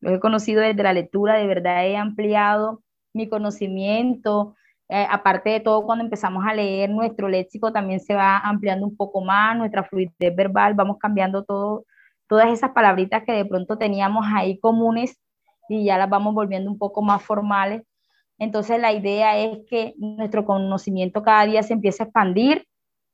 Lo 0.00 0.14
he 0.14 0.20
conocido 0.20 0.60
desde 0.62 0.82
la 0.82 0.92
lectura, 0.92 1.34
de 1.34 1.46
verdad 1.46 1.86
he 1.86 1.96
ampliado 1.96 2.82
mi 3.12 3.28
conocimiento. 3.28 4.54
Eh, 4.88 5.06
aparte 5.10 5.50
de 5.50 5.60
todo, 5.60 5.84
cuando 5.84 6.04
empezamos 6.04 6.44
a 6.46 6.54
leer, 6.54 6.90
nuestro 6.90 7.28
léxico 7.28 7.72
también 7.72 8.00
se 8.00 8.14
va 8.14 8.38
ampliando 8.38 8.86
un 8.86 8.96
poco 8.96 9.20
más, 9.22 9.56
nuestra 9.56 9.82
fluidez 9.84 10.36
verbal, 10.36 10.74
vamos 10.74 10.98
cambiando 10.98 11.44
todo, 11.44 11.84
todas 12.28 12.48
esas 12.50 12.70
palabritas 12.70 13.24
que 13.24 13.32
de 13.32 13.44
pronto 13.44 13.78
teníamos 13.78 14.24
ahí 14.34 14.58
comunes 14.60 15.18
y 15.68 15.84
ya 15.84 15.98
las 15.98 16.08
vamos 16.08 16.34
volviendo 16.34 16.70
un 16.70 16.78
poco 16.78 17.02
más 17.02 17.22
formales 17.22 17.82
entonces 18.38 18.80
la 18.80 18.92
idea 18.92 19.38
es 19.38 19.60
que 19.68 19.94
nuestro 19.98 20.44
conocimiento 20.44 21.22
cada 21.22 21.46
día 21.46 21.62
se 21.62 21.72
empiece 21.74 22.02
a 22.02 22.06
expandir. 22.06 22.66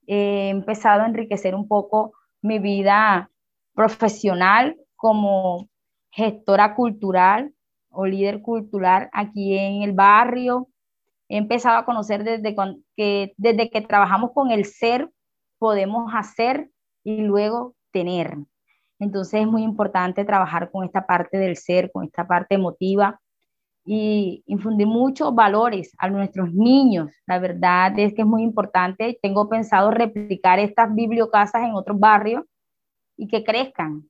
he 0.07 0.49
empezado 0.51 1.03
a 1.03 1.07
enriquecer 1.07 1.55
un 1.55 1.69
poco 1.69 2.13
mi 2.43 2.59
vida 2.59 3.31
profesional 3.75 4.77
como 4.97 5.69
gestora 6.11 6.75
cultural 6.75 7.55
o 7.91 8.07
líder 8.07 8.43
cultural 8.43 9.09
aquí 9.13 9.57
en 9.57 9.83
el 9.83 9.93
barrio. 9.93 10.69
He 11.29 11.39
empezado 11.39 11.79
a 11.79 11.85
conocer 11.85 12.25
desde 12.25 12.55
que, 12.97 13.33
desde 13.37 13.71
que 13.71 13.81
trabajamos 13.83 14.33
con 14.35 14.51
el 14.51 14.65
ser, 14.65 15.11
podemos 15.59 16.13
hacer 16.15 16.71
y 17.05 17.23
luego 17.23 17.75
tener. 17.93 18.37
Entonces 18.99 19.43
es 19.43 19.47
muy 19.47 19.63
importante 19.63 20.25
trabajar 20.25 20.71
con 20.71 20.85
esta 20.85 21.07
parte 21.07 21.39
del 21.39 21.57
ser, 21.57 21.91
con 21.93 22.05
esta 22.05 22.27
parte 22.27 22.55
emotiva, 22.57 23.21
y 23.85 24.43
infundir 24.47 24.87
muchos 24.87 25.35
valores 25.35 25.93
a 25.99 26.09
nuestros 26.09 26.53
niños. 26.53 27.11
La 27.27 27.39
verdad 27.39 27.99
es 27.99 28.15
que 28.15 28.23
es 28.23 28.27
muy 28.27 28.43
importante. 28.43 29.19
Tengo 29.21 29.49
pensado 29.49 29.91
replicar 29.91 30.59
estas 30.59 30.95
bibliocasas 30.95 31.63
en 31.65 31.75
otros 31.75 31.99
barrios 31.99 32.45
y 33.17 33.29
que 33.29 33.45
crezcan. 33.45 34.09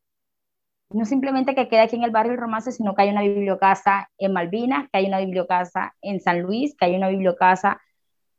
No 0.90 1.06
simplemente 1.06 1.54
que 1.54 1.68
quede 1.68 1.80
aquí 1.80 1.96
en 1.96 2.04
el 2.04 2.10
barrio 2.10 2.32
El 2.32 2.38
Romance, 2.38 2.70
sino 2.70 2.94
que 2.94 3.02
hay 3.02 3.10
una 3.10 3.22
bibliocasa 3.22 4.10
en 4.18 4.32
Malvinas, 4.34 4.88
que 4.90 4.98
hay 4.98 5.06
una 5.06 5.20
bibliocasa 5.20 5.94
en 6.02 6.20
San 6.20 6.42
Luis, 6.42 6.76
que 6.76 6.84
hay 6.84 6.96
una 6.96 7.08
bibliocasa 7.08 7.80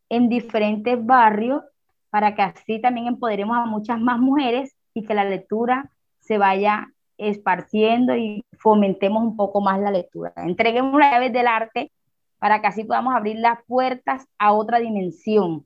en 0.09 0.29
diferentes 0.29 1.03
barrios, 1.03 1.63
para 2.11 2.35
que 2.35 2.43
así 2.43 2.79
también 2.79 3.07
empoderemos 3.07 3.57
a 3.57 3.65
muchas 3.65 3.99
más 3.99 4.19
mujeres 4.19 4.75
y 4.93 5.03
que 5.03 5.15
la 5.15 5.25
lectura 5.25 5.89
se 6.19 6.37
vaya 6.37 6.93
esparciendo 7.29 8.15
y 8.15 8.43
fomentemos 8.57 9.23
un 9.23 9.35
poco 9.35 9.61
más 9.61 9.79
la 9.79 9.91
lectura. 9.91 10.33
Entreguemos 10.37 10.99
las 10.99 11.11
llaves 11.11 11.33
del 11.33 11.47
arte 11.47 11.91
para 12.39 12.61
que 12.61 12.67
así 12.67 12.83
podamos 12.83 13.15
abrir 13.15 13.37
las 13.37 13.59
puertas 13.65 14.25
a 14.37 14.53
otra 14.53 14.79
dimensión. 14.79 15.65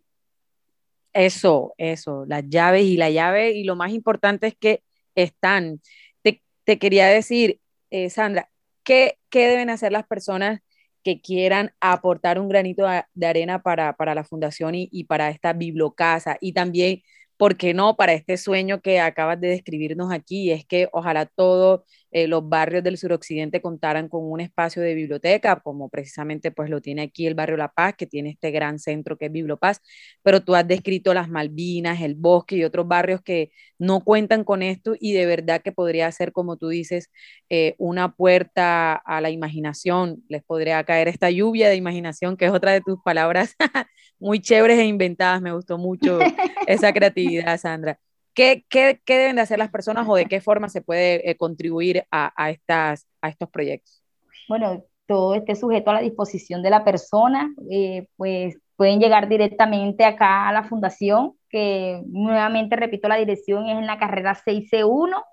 Eso, 1.14 1.74
eso, 1.78 2.26
las 2.28 2.48
llaves 2.48 2.84
y 2.84 2.98
la 2.98 3.10
llave, 3.10 3.54
y 3.54 3.64
lo 3.64 3.76
más 3.76 3.92
importante 3.92 4.48
es 4.48 4.56
que 4.56 4.84
están. 5.16 5.82
Te, 6.22 6.78
quería 6.78 7.08
decir, 7.08 7.60
eh, 7.90 8.10
Sandra, 8.10 8.50
¿qué, 8.84 9.18
¿qué, 9.30 9.48
deben 9.48 9.70
hacer 9.70 9.92
las 9.92 10.06
personas 10.06 10.60
que 11.02 11.22
quieran 11.22 11.72
aportar 11.80 12.40
un 12.40 12.50
granito 12.50 12.86
de 13.14 13.26
arena 13.26 13.64
para, 13.64 13.94
para 13.94 14.14
la 14.14 14.26
fundación 14.26 14.76
y, 14.76 14.90
y 14.92 15.06
para 15.06 15.30
esta 15.30 15.54
bibliocasa? 15.54 16.38
Y 16.42 16.52
también 16.52 17.02
¿por 17.38 17.58
qué 17.58 17.74
no? 17.74 17.96
Para 17.96 18.14
este 18.14 18.38
sueño 18.38 18.82
que 18.82 19.00
acabas 19.00 19.40
de 19.40 19.50
describirnos 19.50 20.12
aquí, 20.12 20.52
es 20.52 20.66
que 20.66 20.90
ojalá 20.92 21.26
todos 21.26 21.82
eh, 22.12 22.28
los 22.28 22.48
barrios 22.48 22.84
del 22.84 22.98
suroccidente 22.98 23.62
contaran 23.62 24.10
con 24.10 24.24
un 24.24 24.40
espacio 24.42 24.82
de 24.82 24.94
biblioteca, 24.94 25.60
como 25.60 25.90
precisamente 25.90 26.52
pues 26.52 26.70
lo 26.70 26.82
tiene 26.82 27.04
aquí 27.04 27.28
el 27.28 27.36
barrio 27.36 27.58
La 27.58 27.70
Paz, 27.70 27.96
que 27.98 28.08
tiene 28.08 28.30
este 28.30 28.52
gran 28.52 28.80
centro 28.80 29.18
que 29.18 29.26
es 29.26 29.32
Bibliopaz, 29.32 29.82
pero 30.24 30.42
tú 30.42 30.56
has 30.56 30.68
descrito 30.68 31.14
las 31.14 31.30
Malvinas, 31.30 32.02
el 32.02 32.16
Bosque 32.16 32.58
y 32.58 32.64
otros 32.64 32.88
barrios 32.88 33.22
que 33.22 33.52
no 33.80 34.04
cuentan 34.04 34.44
con 34.44 34.64
esto 34.64 34.96
y 35.00 35.14
de 35.14 35.26
verdad 35.26 35.62
que 35.62 35.72
podría 35.72 36.12
ser, 36.12 36.32
como 36.32 36.58
tú 36.58 36.70
dices, 36.70 37.12
eh, 37.50 37.76
una 37.78 38.14
puerta 38.16 38.94
a 38.96 39.22
la 39.22 39.30
imaginación, 39.30 40.24
les 40.30 40.44
podría 40.44 40.84
caer 40.84 41.08
esta 41.08 41.30
lluvia 41.30 41.70
de 41.70 41.76
imaginación, 41.76 42.38
que 42.38 42.46
es 42.46 42.52
otra 42.52 42.72
de 42.72 42.82
tus 42.82 43.00
palabras 43.04 43.56
muy 44.20 44.40
chéveres 44.40 44.80
e 44.80 44.86
inventadas, 44.86 45.42
me 45.42 45.52
gustó 45.54 45.78
mucho 45.78 46.20
esa 46.68 46.94
creatividad, 46.94 47.60
Sandra. 47.60 48.00
¿Qué, 48.38 48.64
qué, 48.70 49.00
deben 49.08 49.38
de 49.38 49.42
hacer 49.42 49.58
las 49.58 49.72
personas 49.72 50.06
o 50.08 50.16
de 50.16 50.28
qué 50.28 50.42
forma 50.42 50.70
se 50.70 50.84
puede 50.84 51.28
eh, 51.28 51.36
contribuir 51.36 52.06
a, 52.12 52.32
a, 52.36 52.52
estas, 52.52 53.08
a 53.20 53.30
estos 53.30 53.50
proyectos? 53.50 54.04
bueno, 54.48 54.84
todo 55.08 55.34
esté 55.34 55.56
sujeto 55.56 55.90
a 55.90 55.96
la 55.96 56.02
disposición 56.02 56.62
de 56.62 56.70
la 56.70 56.84
persona, 56.84 57.52
eh, 57.72 58.08
pues 58.16 58.56
pueden 58.76 59.00
llegar 59.00 59.28
directamente 59.28 60.06
acá 60.06 60.48
a 60.48 60.52
la 60.52 60.64
fundación, 60.64 61.34
que 61.50 62.04
nuevamente 62.06 62.76
repito, 62.76 63.08
la 63.08 63.16
dirección 63.16 63.68
es 63.70 63.78
en 63.80 63.88
la 63.88 63.98
carrera 63.98 64.36
6C1, 64.36 65.24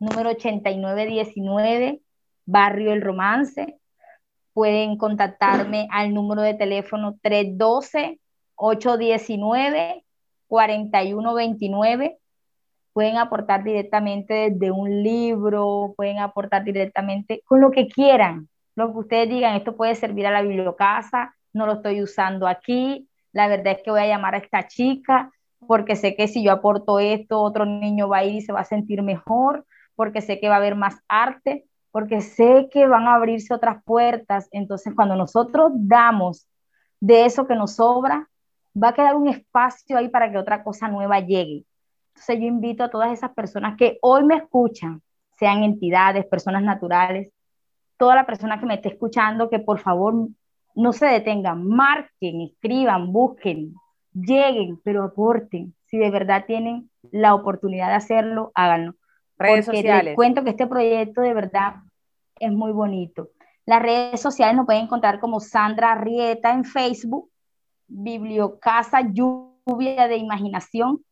número 0.00 0.30
8919, 0.30 2.00
Barrio 2.44 2.92
El 2.92 3.02
Romance. 3.02 3.78
Pueden 4.52 4.96
contactarme 4.96 5.86
al 5.92 6.12
número 6.12 6.42
de 6.42 6.54
teléfono 6.54 7.18
312-819-4129. 10.48 12.18
Pueden 12.92 13.18
aportar 13.18 13.62
directamente 13.62 14.50
desde 14.50 14.70
un 14.70 15.02
libro, 15.02 15.94
pueden 15.96 16.18
aportar 16.18 16.64
directamente 16.64 17.42
con 17.44 17.60
lo 17.60 17.70
que 17.70 17.88
quieran, 17.88 18.48
lo 18.74 18.92
que 18.92 18.98
ustedes 18.98 19.28
digan, 19.28 19.54
esto 19.54 19.76
puede 19.76 19.94
servir 19.94 20.26
a 20.26 20.30
la 20.30 20.42
bibliocasa, 20.42 21.34
no 21.52 21.66
lo 21.66 21.74
estoy 21.74 22.02
usando 22.02 22.46
aquí, 22.46 23.08
la 23.32 23.48
verdad 23.48 23.74
es 23.74 23.82
que 23.82 23.90
voy 23.90 24.00
a 24.00 24.06
llamar 24.06 24.34
a 24.34 24.38
esta 24.38 24.66
chica 24.66 25.30
porque 25.66 25.96
sé 25.96 26.16
que 26.16 26.28
si 26.28 26.42
yo 26.42 26.52
aporto 26.52 26.98
esto, 26.98 27.40
otro 27.40 27.64
niño 27.64 28.08
va 28.08 28.18
a 28.18 28.24
ir 28.24 28.36
y 28.36 28.40
se 28.40 28.52
va 28.52 28.60
a 28.60 28.64
sentir 28.64 29.02
mejor, 29.02 29.66
porque 29.94 30.20
sé 30.20 30.38
que 30.40 30.48
va 30.48 30.54
a 30.54 30.58
haber 30.58 30.76
más 30.76 30.96
arte, 31.08 31.66
porque 31.90 32.20
sé 32.20 32.68
que 32.70 32.86
van 32.86 33.06
a 33.08 33.14
abrirse 33.14 33.54
otras 33.54 33.82
puertas. 33.84 34.48
Entonces, 34.52 34.94
cuando 34.94 35.16
nosotros 35.16 35.72
damos 35.74 36.46
de 37.00 37.24
eso 37.24 37.46
que 37.46 37.56
nos 37.56 37.76
sobra, 37.76 38.28
va 38.76 38.88
a 38.88 38.94
quedar 38.94 39.16
un 39.16 39.28
espacio 39.28 39.96
ahí 39.96 40.08
para 40.08 40.30
que 40.30 40.38
otra 40.38 40.62
cosa 40.62 40.88
nueva 40.88 41.20
llegue. 41.20 41.64
Entonces, 42.14 42.38
yo 42.40 42.46
invito 42.46 42.84
a 42.84 42.90
todas 42.90 43.12
esas 43.12 43.32
personas 43.32 43.76
que 43.76 43.98
hoy 44.02 44.24
me 44.24 44.36
escuchan, 44.36 45.02
sean 45.38 45.62
entidades, 45.62 46.26
personas 46.26 46.62
naturales, 46.62 47.30
toda 47.96 48.14
la 48.14 48.26
persona 48.26 48.58
que 48.58 48.66
me 48.66 48.74
esté 48.74 48.88
escuchando, 48.88 49.50
que 49.50 49.58
por 49.58 49.78
favor 49.78 50.28
no 50.74 50.92
se 50.92 51.06
detengan, 51.06 51.66
marquen, 51.66 52.42
escriban, 52.42 53.12
busquen, 53.12 53.74
lleguen, 54.12 54.80
pero 54.84 55.04
aporten. 55.04 55.74
Si 55.86 55.98
de 55.98 56.10
verdad 56.10 56.44
tienen 56.46 56.90
la 57.10 57.34
oportunidad 57.34 57.88
de 57.88 57.94
hacerlo, 57.94 58.52
háganlo. 58.54 58.94
Redes 59.38 59.66
Porque 59.66 59.78
sociales. 59.78 60.04
Les 60.04 60.14
cuento 60.14 60.44
que 60.44 60.50
este 60.50 60.66
proyecto 60.66 61.20
de 61.20 61.34
verdad 61.34 61.76
es 62.38 62.52
muy 62.52 62.72
bonito. 62.72 63.30
Las 63.64 63.82
redes 63.82 64.20
sociales 64.20 64.56
nos 64.56 64.66
pueden 64.66 64.84
encontrar 64.84 65.18
como 65.18 65.40
Sandra 65.40 65.94
Rieta 65.94 66.52
en 66.52 66.64
Facebook, 66.64 67.30
Bibliocasa 67.88 69.00
Lluvia 69.12 70.08
de 70.08 70.16
Imaginación 70.16 71.04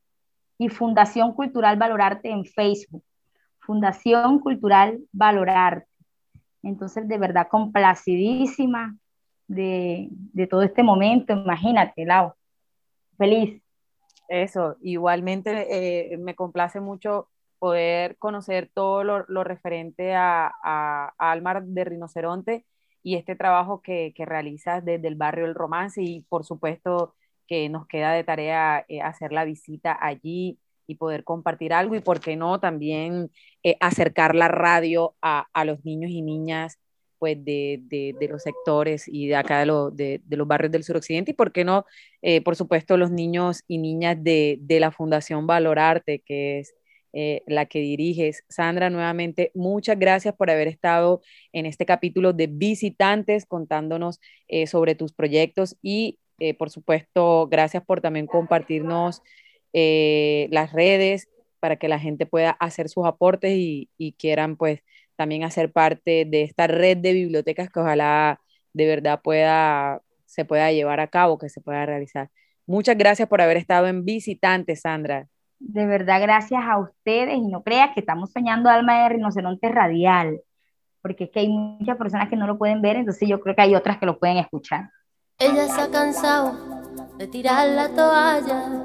y 0.59 0.69
Fundación 0.69 1.33
Cultural 1.33 1.77
Valorarte 1.77 2.31
en 2.31 2.45
Facebook. 2.45 3.03
Fundación 3.61 4.39
Cultural 4.41 5.01
Valorarte. 5.13 5.89
Entonces, 6.63 7.07
de 7.09 7.19
verdad, 7.19 7.49
complacidísima 7.51 8.97
de, 9.47 10.11
todo 10.49 10.63
este 10.63 10.83
momento. 10.83 11.33
Imagínate, 11.33 12.05
Lau. 12.05 12.35
Feliz. 13.19 13.61
Eso, 14.29 14.77
igualmente 14.81 16.13
eh, 16.13 16.17
me 16.17 16.35
complace 16.35 16.81
mucho 16.81 17.29
poder 17.59 18.17
conocer 18.19 18.71
todo 18.73 19.05
lo, 19.05 19.45
referente 19.45 20.15
a, 20.15 20.51
a, 20.63 21.13
Almar 21.19 21.63
de 21.65 21.85
Rinoceronte 21.85 22.65
y 23.05 23.15
este 23.17 23.37
trabajo 23.37 23.83
que, 23.83 24.13
que, 24.17 24.25
realizas 24.25 24.85
desde 24.85 25.07
el 25.07 25.15
barrio 25.15 25.47
El 25.47 25.55
Romance 25.55 26.03
y 26.03 26.23
por 26.23 26.45
supuesto 26.45 27.15
que 27.47 27.69
nos 27.69 27.87
queda 27.87 28.13
de 28.13 28.25
tarea 28.25 28.85
eh, 28.89 29.01
hacer 29.03 29.33
la 29.33 29.45
visita 29.45 29.97
allí 30.01 30.59
y 30.87 30.97
poder 30.97 31.23
compartir 31.25 31.73
algo 31.73 31.95
y 31.95 32.01
por 32.01 32.21
qué 32.21 32.37
no 32.37 32.59
también 32.61 33.31
eh, 33.63 33.77
acercar 33.81 34.35
la 34.35 34.49
radio 34.49 35.15
a, 35.23 35.47
a, 35.53 35.65
los 35.65 35.85
niños 35.85 36.11
y 36.11 36.23
niñas 36.23 36.79
pues 37.19 37.43
de, 37.43 37.81
de, 37.89 38.29
los 38.29 38.43
sectores 38.43 39.09
y 39.09 39.29
de 39.29 39.37
acá 39.37 39.65
de, 39.65 40.21
de, 40.23 40.37
los 40.37 40.47
barrios 40.47 40.73
del 40.73 40.85
suroccidente 40.85 41.31
y 41.31 41.35
por 41.35 41.53
qué 41.53 41.65
no, 41.65 41.87
eh, 42.21 42.43
por 42.43 42.55
supuesto, 42.55 42.99
los 42.99 43.11
niños 43.11 43.65
y 43.67 43.79
niñas 43.79 44.23
de, 44.23 44.59
la 44.69 44.91
Fundación 44.91 45.47
Valorarte, 45.47 46.19
que 46.19 46.59
es 46.59 46.75
eh, 47.15 47.43
la 47.47 47.67
que 47.67 47.81
diriges. 47.81 48.45
Sandra, 48.49 48.91
nuevamente, 48.91 49.51
muchas 49.55 49.99
gracias 49.99 50.35
por 50.35 50.51
haber 50.51 50.69
estado 50.69 51.23
en 51.53 51.67
este 51.67 51.87
capítulo 51.87 52.33
de 52.33 52.49
visitantes 52.49 53.47
contándonos 53.47 54.21
sobre 54.67 54.95
tus 54.95 55.13
proyectos 55.13 55.77
y, 55.83 56.19
por 56.59 56.71
supuesto, 56.71 57.49
gracias 57.49 57.83
por 57.85 58.01
también 58.01 58.27
compartirnos 58.27 59.23
las 59.73 60.73
redes 60.73 61.29
para 61.65 61.77
que 61.77 61.89
la 61.89 61.99
gente 61.99 62.27
pueda 62.27 62.51
hacer 62.51 62.91
sus 62.91 63.07
aportes 63.07 63.55
y, 63.57 63.89
quieran 64.19 64.57
pues 64.59 64.81
también 65.17 65.45
hacer 65.45 65.73
parte 65.73 66.27
de 66.27 66.43
esta 66.43 66.67
red 66.67 66.99
de 66.99 67.15
bibliotecas 67.15 67.71
que 67.71 67.81
ojalá 67.81 68.39
de 68.75 68.87
verdad 68.87 69.23
pueda, 69.23 70.03
se 70.27 70.45
pueda 70.45 70.71
llevar 70.73 71.01
a 71.01 71.07
cabo, 71.09 71.39
que 71.39 71.49
se 71.49 71.63
pueda 71.63 71.87
realizar. 71.87 72.31
Muchas 72.67 72.99
gracias 72.99 73.29
por 73.31 73.41
haber 73.41 73.57
estado 73.57 73.87
en 73.87 74.05
visitante, 74.05 74.77
Sandra. 74.77 75.29
De 75.59 75.87
verdad, 75.87 76.21
gracias 76.21 76.63
a 76.65 76.79
ustedes 76.79 77.37
y 77.37 77.49
no 77.49 77.63
creas 77.63 77.95
que 77.95 78.01
estamos 78.01 78.31
soñando 78.33 78.69
alma 78.69 79.03
de 79.03 79.09
rinoceronte 79.11 79.69
radial, 79.69 80.41
porque 81.01 81.25
es 81.25 81.31
que 81.31 81.41
hay 81.41 81.49
muchas 81.49 81.97
personas 81.97 82.29
que 82.29 82.37
no 82.37 82.47
lo 82.47 82.59
pueden 82.59 82.83
ver, 82.83 82.97
entonces 82.97 83.29
yo 83.29 83.41
creo 83.41 83.55
que 83.55 83.63
hay 83.63 83.75
otras 83.75 83.99
que 83.99 84.07
lo 84.07 84.19
pueden 84.19 84.39
escuchar. 84.39 84.91
Ella 85.39 85.67
se 85.67 85.81
ha 85.81 85.91
cansado 85.91 86.55
de 87.19 87.27
tirar 87.27 87.69
la 87.69 87.89
toalla, 87.89 88.85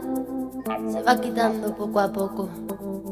se 0.90 1.02
va 1.04 1.20
quitando 1.22 1.76
poco 1.76 2.00
a 2.00 2.12
poco 2.12 2.50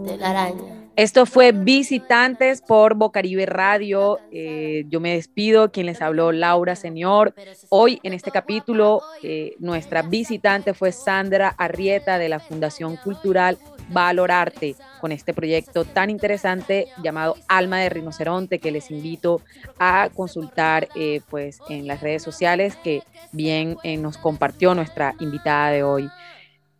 de 0.03 0.17
la 0.17 0.29
araña. 0.29 0.76
Esto 0.97 1.27
fue 1.27 1.51
Visitantes 1.51 2.63
por 2.63 2.95
Bocaribe 2.95 3.45
Radio. 3.45 4.17
Eh, 4.31 4.83
yo 4.89 4.99
me 4.99 5.13
despido. 5.13 5.71
Quien 5.71 5.85
les 5.85 6.01
habló, 6.01 6.31
Laura 6.31 6.75
Señor. 6.75 7.35
Hoy 7.69 7.99
en 8.01 8.13
este 8.13 8.31
capítulo, 8.31 9.03
eh, 9.21 9.53
nuestra 9.59 10.01
visitante 10.01 10.73
fue 10.73 10.91
Sandra 10.91 11.49
Arrieta 11.49 12.17
de 12.17 12.29
la 12.29 12.39
Fundación 12.39 12.95
Cultural 12.95 13.59
Valorarte 13.89 14.75
con 14.99 15.11
este 15.11 15.35
proyecto 15.35 15.85
tan 15.85 16.09
interesante 16.09 16.87
llamado 17.03 17.35
Alma 17.47 17.77
de 17.77 17.89
Rinoceronte 17.89 18.57
que 18.57 18.71
les 18.71 18.89
invito 18.89 19.41
a 19.77 20.09
consultar 20.15 20.87
eh, 20.95 21.21
pues 21.29 21.59
en 21.69 21.85
las 21.85 22.01
redes 22.01 22.23
sociales 22.23 22.75
que 22.75 23.03
bien 23.31 23.77
nos 23.99 24.17
compartió 24.17 24.73
nuestra 24.73 25.13
invitada 25.19 25.69
de 25.69 25.83
hoy. 25.83 26.09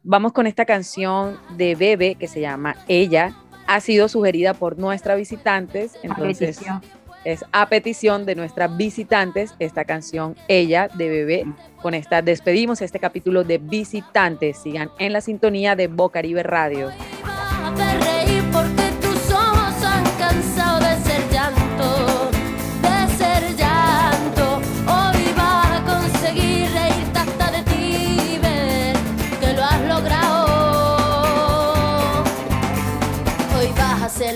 Vamos 0.02 0.34
con 0.34 0.48
esta 0.48 0.66
canción 0.66 1.38
de 1.56 1.76
Bebe 1.76 2.16
que 2.16 2.28
se 2.28 2.42
llama 2.42 2.78
Ella 2.88 3.36
ha 3.68 3.80
sido 3.82 4.08
sugerida 4.08 4.54
por 4.54 4.80
nuestras 4.80 5.18
visitantes. 5.18 5.94
Entonces, 6.02 6.60
es 7.24 7.44
a 7.52 7.68
petición 7.68 8.26
de 8.26 8.36
nuestras 8.36 8.76
visitantes 8.78 9.54
esta 9.60 9.86
canción 9.86 10.36
Ella 10.48 10.90
de 10.94 11.10
Bebé. 11.10 11.46
Con 11.82 11.94
esta 11.94 12.22
despedimos 12.22 12.82
este 12.82 13.00
capítulo 13.00 13.44
de 13.44 13.58
Visitantes. 13.58 14.58
Sigan 14.60 14.90
en 14.98 15.14
la 15.14 15.22
sintonía 15.22 15.76
de 15.76 15.88
Bocaribe 15.88 16.44
Radio. 16.44 16.90